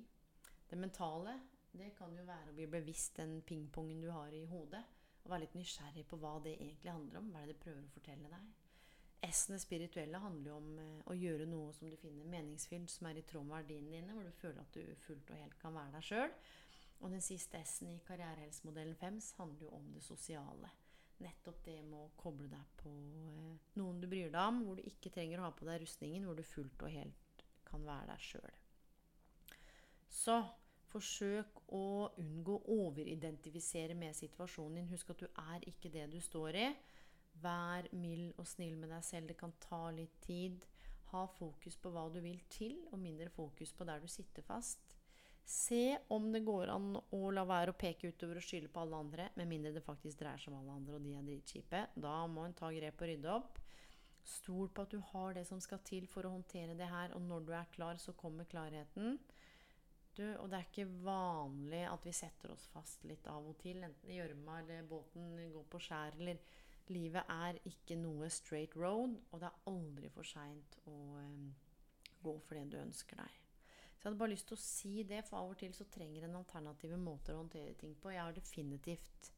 Det 0.70 0.80
mentale 0.80 1.36
det 1.76 1.92
kan 1.98 2.14
jo 2.16 2.24
være 2.24 2.54
å 2.54 2.56
bli 2.56 2.68
bevisst 2.72 3.18
den 3.20 3.42
pingpongen 3.44 4.00
du 4.02 4.08
har 4.14 4.32
i 4.32 4.46
hodet. 4.48 4.84
Og 5.26 5.32
være 5.34 5.44
litt 5.44 5.58
nysgjerrig 5.58 6.06
på 6.08 6.20
hva 6.22 6.38
det 6.46 6.54
egentlig 6.54 6.94
handler 6.94 7.20
om. 7.20 7.32
Hva 7.34 7.42
er 7.42 7.50
det 7.50 7.58
det 7.58 7.64
prøver 7.66 7.84
å 7.84 7.96
fortelle 7.96 8.32
deg? 8.32 8.54
S-ene 9.26 9.58
spirituelle 9.60 10.22
handler 10.22 10.52
jo 10.52 10.58
om 10.60 10.80
eh, 10.80 11.02
å 11.10 11.16
gjøre 11.18 11.48
noe 11.50 11.74
som 11.74 11.90
du 11.90 11.96
finner 11.98 12.30
meningsfylt, 12.30 12.92
som 12.94 13.10
er 13.10 13.20
i 13.20 13.26
tråd 13.26 13.48
med 13.48 13.58
verdiene 13.58 13.92
dine, 13.96 14.14
hvor 14.14 14.28
du 14.28 14.38
føler 14.38 14.62
at 14.62 14.78
du 14.78 15.02
fullt 15.08 15.34
og 15.34 15.42
helt 15.42 15.58
kan 15.60 15.76
være 15.76 15.98
deg 15.98 16.08
sjøl. 16.08 16.36
Og 17.02 17.12
den 17.12 17.26
siste 17.26 17.60
S-en 17.66 17.92
i 17.92 18.02
karrierehelsemodellen 18.06 18.96
5 19.02 19.22
handler 19.42 19.66
jo 19.66 19.74
om 19.80 19.90
det 19.98 20.04
sosiale. 20.06 20.72
Nettopp 21.24 21.62
det 21.64 21.78
med 21.88 22.00
å 22.02 22.12
koble 22.20 22.50
deg 22.52 22.76
på 22.82 22.92
eh, 22.92 23.72
noen 23.80 24.02
du 24.02 24.10
bryr 24.12 24.34
deg 24.34 24.42
om, 24.42 24.62
hvor 24.66 24.80
du 24.80 24.84
ikke 24.90 25.14
trenger 25.16 25.40
å 25.40 25.48
ha 25.48 25.54
på 25.56 25.68
deg 25.68 25.82
rustningen, 25.86 26.28
hvor 26.28 26.36
du 26.36 26.44
fullt 26.44 26.84
og 26.84 26.92
helt 26.92 27.46
kan 27.66 27.88
være 27.88 28.12
deg 28.12 28.28
sjøl. 28.28 28.62
Så 30.12 30.42
Forsøk 30.96 31.58
å 31.76 32.08
unngå 32.22 32.54
å 32.56 32.76
overidentifisere 32.86 33.98
med 34.00 34.16
situasjonen 34.16 34.78
din. 34.80 34.92
Husk 34.94 35.10
at 35.12 35.26
du 35.26 35.28
er 35.28 35.66
ikke 35.68 35.92
det 35.92 36.06
du 36.14 36.22
står 36.24 36.56
i. 36.56 36.70
Vær 37.44 37.90
mild 38.00 38.38
og 38.40 38.48
snill 38.48 38.78
med 38.80 38.94
deg 38.94 39.04
selv. 39.04 39.28
Det 39.28 39.36
kan 39.42 39.52
ta 39.60 39.90
litt 39.92 40.16
tid. 40.24 40.64
Ha 41.12 41.26
fokus 41.36 41.76
på 41.76 41.92
hva 41.92 42.06
du 42.14 42.22
vil 42.24 42.40
til, 42.52 42.78
og 42.94 43.02
mindre 43.04 43.28
fokus 43.34 43.76
på 43.76 43.88
der 43.88 44.00
du 44.00 44.08
sitter 44.08 44.46
fast. 44.48 44.85
Se 45.46 45.98
om 46.10 46.32
det 46.34 46.42
går 46.42 46.72
an 46.74 46.96
å 46.98 47.20
la 47.34 47.44
være 47.46 47.74
å 47.74 47.78
peke 47.78 48.10
utover 48.10 48.40
og 48.40 48.46
skylde 48.46 48.72
på 48.74 48.82
alle 48.82 48.98
andre, 48.98 49.28
med 49.38 49.50
mindre 49.50 49.76
det 49.76 49.84
faktisk 49.86 50.20
dreier 50.20 50.42
seg 50.42 50.52
om 50.52 50.64
alle 50.64 50.78
andre, 50.80 50.98
og 50.98 51.06
de 51.06 51.14
er 51.14 51.28
dritkjipe. 51.28 51.82
Da 52.02 52.16
må 52.32 52.48
en 52.48 52.58
ta 52.58 52.72
grep 52.74 53.04
og 53.04 53.12
rydde 53.12 53.32
opp. 53.36 53.62
Stol 54.26 54.72
på 54.74 54.88
at 54.88 54.96
du 54.96 54.98
har 55.12 55.36
det 55.38 55.46
som 55.46 55.62
skal 55.62 55.84
til 55.86 56.08
for 56.10 56.26
å 56.26 56.34
håndtere 56.34 56.74
det 56.78 56.90
her, 56.90 57.14
og 57.14 57.22
når 57.28 57.46
du 57.46 57.54
er 57.54 57.70
klar, 57.76 58.02
så 58.02 58.16
kommer 58.18 58.50
klarheten. 58.50 59.20
Du, 60.16 60.26
og 60.40 60.50
det 60.50 60.58
er 60.58 60.70
ikke 60.70 60.90
vanlig 61.06 61.84
at 61.92 62.06
vi 62.08 62.14
setter 62.16 62.54
oss 62.56 62.66
fast 62.72 63.04
litt 63.06 63.28
av 63.30 63.46
og 63.46 63.60
til. 63.62 63.84
Enten 63.86 64.10
i 64.10 64.18
gjørma 64.18 64.62
eller 64.64 64.88
båten 64.90 65.36
går 65.54 65.68
på 65.70 65.82
skjær 65.84 66.18
eller 66.18 66.42
Livet 66.94 67.26
er 67.34 67.58
ikke 67.66 67.96
noe 67.98 68.28
straight 68.30 68.76
road, 68.78 69.16
og 69.34 69.42
det 69.42 69.50
er 69.50 69.72
aldri 69.72 70.12
for 70.14 70.28
seint 70.30 70.78
å 70.86 70.94
um, 71.18 71.48
gå 72.22 72.36
for 72.46 72.60
det 72.60 72.68
du 72.76 72.78
ønsker 72.78 73.18
deg. 73.18 73.45
Så 73.96 74.04
jeg 74.04 74.12
hadde 74.12 74.22
bare 74.22 74.34
lyst 74.34 74.48
til 74.50 74.58
å 74.58 74.62
si 74.62 75.04
det, 75.08 75.22
for 75.28 75.42
av 75.42 75.54
og 75.54 75.60
til 75.60 75.74
så 75.74 75.88
trenger 75.92 76.28
en 76.28 76.40
alternative 76.42 77.00
måter 77.02 77.34
å 77.34 77.42
håndtere 77.42 77.74
ting 77.80 77.96
på. 78.02 78.12
Jeg 78.14 78.24
har 78.24 78.36
definitivt 78.36 79.32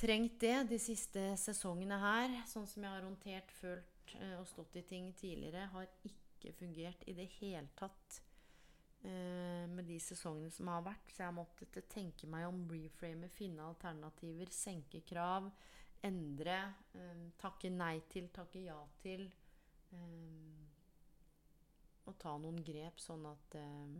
trengt 0.00 0.40
det 0.42 0.56
de 0.70 0.78
siste 0.80 1.26
sesongene 1.40 2.00
her. 2.02 2.40
Sånn 2.50 2.66
som 2.68 2.84
jeg 2.84 2.92
har 2.96 3.06
håndtert, 3.06 3.54
følt 3.60 4.16
uh, 4.16 4.40
og 4.40 4.48
stått 4.50 4.80
i 4.80 4.86
ting 4.88 5.12
tidligere, 5.18 5.68
har 5.74 5.88
ikke 6.08 6.56
fungert 6.58 7.06
i 7.08 7.14
det 7.16 7.28
hele 7.38 7.68
tatt 7.78 8.20
Eh, 9.02 9.68
med 9.68 9.86
de 9.88 9.96
sesongene 10.00 10.50
som 10.52 10.68
har 10.68 10.82
vært. 10.84 11.08
Så 11.08 11.22
jeg 11.22 11.30
har 11.30 11.36
måttet 11.36 11.86
tenke 11.88 12.28
meg 12.28 12.44
om, 12.50 12.66
reframe, 12.68 13.30
finne 13.32 13.64
alternativer, 13.64 14.50
senke 14.52 15.00
krav, 15.08 15.48
endre, 16.04 16.58
um, 16.96 17.30
takke 17.40 17.70
nei 17.72 17.94
til, 18.12 18.28
takke 18.32 18.60
ja 18.66 18.76
til. 19.00 19.24
Og 22.10 22.18
ta 22.20 22.36
noen 22.38 22.60
grep, 22.66 23.00
sånn 23.02 23.24
at 23.30 23.56
eh, 23.58 23.94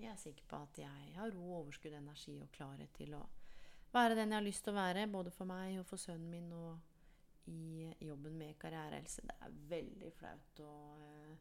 jeg 0.00 0.10
er 0.10 0.18
sikker 0.18 0.48
på 0.50 0.58
at 0.66 0.82
jeg 0.82 1.14
har 1.14 1.30
ro, 1.36 1.44
overskudd, 1.60 1.94
energi 1.94 2.34
og 2.42 2.50
klarhet 2.54 2.92
til 2.96 3.14
å 3.14 3.22
være 3.94 4.16
den 4.18 4.32
jeg 4.32 4.40
har 4.40 4.46
lyst 4.48 4.64
til 4.66 4.74
å 4.74 4.80
være, 4.80 5.06
både 5.06 5.30
for 5.30 5.46
meg 5.46 5.78
og 5.78 5.86
for 5.86 6.02
sønnen 6.02 6.30
min 6.32 6.50
og 6.56 6.90
i 7.46 7.92
jobben 8.00 8.38
med 8.38 8.56
karrierehelse. 8.58 9.22
Det 9.28 9.34
er 9.44 9.58
veldig 9.70 10.12
flaut 10.16 10.62
å 10.64 10.74
eh, 11.04 11.34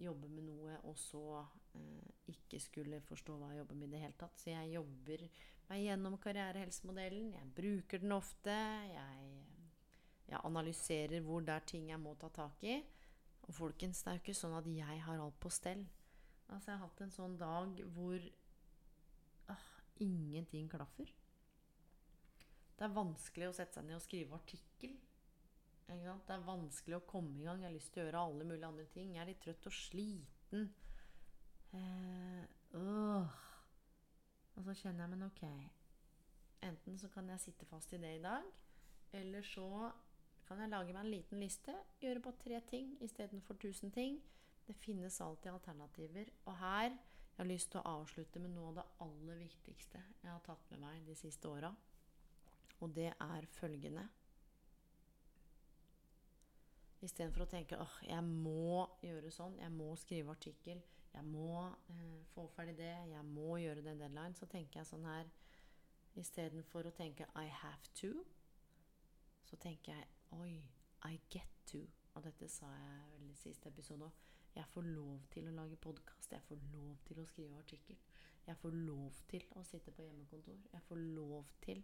jobbe 0.00 0.30
med 0.32 0.46
noe 0.46 0.76
og 0.88 0.96
så 0.98 1.24
eh, 1.76 2.12
ikke 2.32 2.60
skulle 2.62 3.02
forstå 3.04 3.36
hva 3.36 3.50
jeg 3.52 3.62
jobber 3.64 3.80
med 3.80 3.90
i 3.90 3.94
det 3.96 4.02
hele 4.04 4.18
tatt. 4.20 4.38
Så 4.38 4.52
jeg 4.52 4.76
jobber 4.76 5.26
meg 5.70 5.82
gjennom 5.84 6.18
karrierehelsemodellen. 6.22 7.32
Jeg 7.34 7.52
bruker 7.56 8.02
den 8.02 8.14
ofte. 8.14 8.56
Jeg, 8.94 9.28
jeg 10.30 10.42
analyserer 10.46 11.26
hvor 11.26 11.44
det 11.46 11.56
er 11.56 11.68
ting 11.74 11.90
jeg 11.90 12.02
må 12.02 12.14
ta 12.20 12.30
tak 12.34 12.64
i. 12.64 12.78
Og 13.48 13.54
folkens, 13.56 14.02
det 14.02 14.10
er 14.10 14.18
jo 14.18 14.22
ikke 14.24 14.36
sånn 14.38 14.56
at 14.58 14.68
jeg 14.70 15.00
har 15.06 15.22
alt 15.22 15.38
på 15.42 15.52
stell. 15.52 15.86
Altså, 16.50 16.70
jeg 16.70 16.78
har 16.78 16.86
hatt 16.86 17.02
en 17.04 17.14
sånn 17.14 17.36
dag 17.40 17.82
hvor 17.94 18.26
ah, 19.52 19.68
ingenting 20.02 20.68
klaffer. 20.70 21.10
Det 22.76 22.86
er 22.86 22.96
vanskelig 22.96 23.50
å 23.50 23.56
sette 23.56 23.76
seg 23.76 23.86
ned 23.86 23.98
og 23.98 24.04
skrive 24.04 24.38
artikkel. 24.38 24.94
Det 25.90 26.34
er 26.34 26.46
vanskelig 26.46 27.00
å 27.00 27.06
komme 27.08 27.40
i 27.40 27.46
gang. 27.48 27.60
Jeg 27.60 27.68
har 27.68 27.74
lyst 27.74 27.92
til 27.94 28.04
å 28.04 28.06
gjøre 28.06 28.22
alle 28.28 28.46
mulige 28.46 28.68
andre 28.68 28.86
ting. 28.94 29.14
Jeg 29.16 29.24
er 29.24 29.30
litt 29.32 29.42
trøtt 29.42 29.66
og 29.66 29.74
sliten. 29.74 30.68
Eh. 31.74 32.44
Og 34.60 34.64
så 34.66 34.74
kjenner 34.76 35.04
jeg, 35.04 35.10
men 35.14 35.26
ok 35.26 35.44
Enten 36.66 36.98
så 37.00 37.08
kan 37.08 37.28
jeg 37.32 37.40
sitte 37.40 37.66
fast 37.66 37.92
i 37.96 37.98
det 37.98 38.10
i 38.18 38.22
dag, 38.22 38.44
eller 39.16 39.42
så 39.42 39.90
kan 40.50 40.64
jeg 40.64 40.72
lage 40.72 40.94
meg 40.94 41.04
en 41.04 41.12
liten 41.12 41.42
liste. 41.44 41.74
Gjøre 42.02 42.22
på 42.24 42.32
tre 42.42 42.58
ting 42.66 42.96
istedenfor 43.06 43.54
tusen 43.62 43.92
ting. 43.94 44.16
Det 44.66 44.74
finnes 44.82 45.20
alltid 45.22 45.52
alternativer. 45.52 46.32
Og 46.50 46.56
her 46.58 46.88
jeg 46.90 47.44
har 47.44 47.48
lyst 47.48 47.70
til 47.72 47.80
å 47.80 47.92
avslutte 48.00 48.40
med 48.42 48.50
noe 48.52 48.72
av 48.72 48.80
det 48.80 48.86
aller 49.04 49.38
viktigste 49.40 50.00
jeg 50.20 50.28
har 50.28 50.42
tatt 50.44 50.66
med 50.72 50.82
meg 50.82 51.06
de 51.06 51.14
siste 51.16 51.48
åra. 51.48 51.70
Og 52.80 52.90
det 52.96 53.12
er 53.14 53.46
følgende 53.54 54.08
Istedenfor 57.00 57.46
å 57.46 57.48
tenke 57.48 57.78
åh, 57.80 57.94
jeg 58.04 58.20
må 58.26 58.82
gjøre 59.00 59.30
sånn, 59.32 59.54
jeg 59.56 59.72
må 59.72 59.86
skrive 59.96 60.34
artikkel, 60.34 60.82
jeg 61.14 61.24
må 61.24 61.62
eh, 61.94 62.18
få 62.34 62.44
ferdig 62.52 62.74
det, 62.76 62.90
jeg 63.14 63.24
må 63.24 63.54
gjøre 63.56 63.86
den 63.86 64.02
deadline, 64.02 64.36
så 64.36 64.44
tenker 64.50 64.82
jeg 64.82 64.90
sånn 64.90 65.08
her 65.08 65.30
Istedenfor 66.20 66.90
å 66.90 66.92
tenke 66.92 67.30
I 67.38 67.46
have 67.62 67.94
to, 68.02 68.26
så 69.50 69.58
tenker 69.58 69.96
jeg 69.96 70.06
oi, 70.38 70.62
I 71.10 71.18
get 71.32 71.62
to. 71.66 71.82
Og 72.14 72.24
dette 72.26 72.48
sa 72.50 72.68
jeg 72.70 73.06
vel 73.14 73.30
i 73.30 73.38
siste 73.38 73.70
episode 73.70 74.06
òg. 74.06 74.26
Jeg 74.54 74.66
får 74.72 74.86
lov 74.86 75.26
til 75.30 75.46
å 75.46 75.54
lage 75.54 75.78
podkast. 75.78 76.32
Jeg 76.34 76.42
får 76.46 76.58
lov 76.72 76.96
til 77.06 77.20
å 77.22 77.26
skrive 77.26 77.58
artikkel. 77.58 77.98
Jeg 78.46 78.58
får 78.58 78.74
lov 78.74 79.20
til 79.30 79.46
å 79.58 79.62
sitte 79.66 79.94
på 79.94 80.06
hjemmekontor. 80.06 80.58
Jeg 80.72 80.82
får 80.88 81.02
lov 81.18 81.52
til 81.62 81.82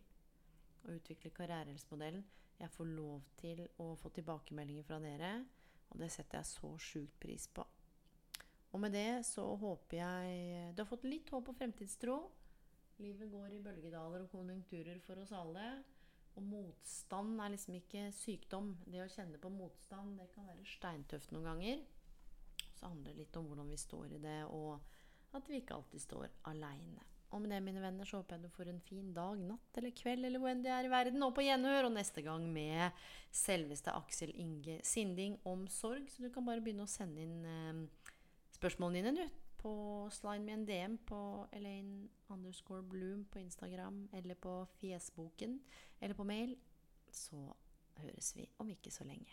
å 0.86 0.94
utvikle 0.96 1.34
karrierehelsmodellen. 1.34 2.24
Jeg 2.58 2.72
får 2.72 2.90
lov 2.90 3.26
til 3.38 3.62
å 3.82 3.92
få 4.00 4.10
tilbakemeldinger 4.16 4.86
fra 4.86 4.98
dere, 5.02 5.32
og 5.92 6.00
det 6.00 6.08
setter 6.14 6.40
jeg 6.40 6.48
så 6.48 6.70
sjukt 6.80 7.18
pris 7.20 7.44
på. 7.52 7.66
Og 8.72 8.80
med 8.82 8.96
det 8.96 9.24
så 9.28 9.44
håper 9.56 9.98
jeg 10.00 10.72
Du 10.74 10.82
har 10.82 10.88
fått 10.88 11.06
litt 11.08 11.30
håp 11.32 11.52
og 11.52 11.58
fremtidstro. 11.58 12.16
Livet 13.00 13.30
går 13.30 13.52
i 13.52 13.60
bølgedaler 13.62 14.24
og 14.24 14.32
konjunkturer 14.32 14.98
for 15.04 15.20
oss 15.20 15.32
alle. 15.36 15.66
Og 16.36 16.44
motstand 16.44 17.40
er 17.40 17.52
liksom 17.54 17.78
ikke 17.78 18.06
sykdom. 18.12 18.74
Det 18.84 19.00
å 19.02 19.08
kjenne 19.08 19.40
på 19.40 19.50
motstand, 19.52 20.18
det 20.20 20.28
kan 20.34 20.48
være 20.48 20.68
steintøft 20.68 21.32
noen 21.32 21.48
ganger. 21.48 21.84
Så 22.76 22.90
handler 22.90 23.12
det 23.12 23.22
litt 23.22 23.36
om 23.40 23.48
hvordan 23.48 23.70
vi 23.72 23.80
står 23.80 24.16
i 24.18 24.22
det, 24.22 24.40
og 24.52 25.36
at 25.36 25.48
vi 25.48 25.62
ikke 25.62 25.78
alltid 25.78 26.02
står 26.04 26.26
aleine. 26.50 27.04
Og 27.34 27.40
med 27.42 27.50
det, 27.50 27.62
mine 27.64 27.82
venner, 27.82 28.06
så 28.06 28.20
håper 28.20 28.36
jeg 28.36 28.46
du 28.46 28.54
får 28.54 28.68
en 28.70 28.82
fin 28.86 29.08
dag, 29.16 29.40
natt 29.48 29.80
eller 29.80 29.94
kveld, 29.96 30.28
eller 30.28 30.40
hvor 30.40 30.52
enn 30.52 30.62
det 30.62 30.70
er 30.72 30.86
i 30.86 30.92
verden, 30.92 31.24
og 31.26 31.34
på 31.34 31.44
gjenhør. 31.44 31.88
Og 31.88 31.96
neste 31.96 32.22
gang 32.24 32.44
med 32.52 33.00
selveste 33.34 33.96
Aksel 33.96 34.32
Inge 34.40 34.78
Sinding 34.86 35.40
om 35.48 35.66
sorg. 35.72 36.06
Så 36.12 36.22
du 36.22 36.30
kan 36.32 36.46
bare 36.46 36.62
begynne 36.64 36.86
å 36.86 36.90
sende 36.90 37.24
inn 37.24 37.40
eh, 37.50 37.82
spørsmålene 38.56 39.10
dine, 39.10 39.26
du. 39.26 39.45
På 39.58 40.08
slide 40.10 40.44
med 40.44 40.54
en 40.54 40.66
DM 40.66 40.98
på 41.06 41.46
Elaine 41.52 42.08
underscore 42.28 42.82
Bloom 42.82 43.24
på 43.24 43.38
Instagram, 43.38 44.08
eller 44.12 44.34
på 44.34 44.64
Fjesboken, 44.64 45.60
eller 46.00 46.14
på 46.14 46.24
mail. 46.24 46.56
Så 47.10 47.52
høres 47.96 48.36
vi 48.36 48.48
om 48.58 48.68
ikke 48.68 48.90
så 48.90 49.04
lenge. 49.04 49.32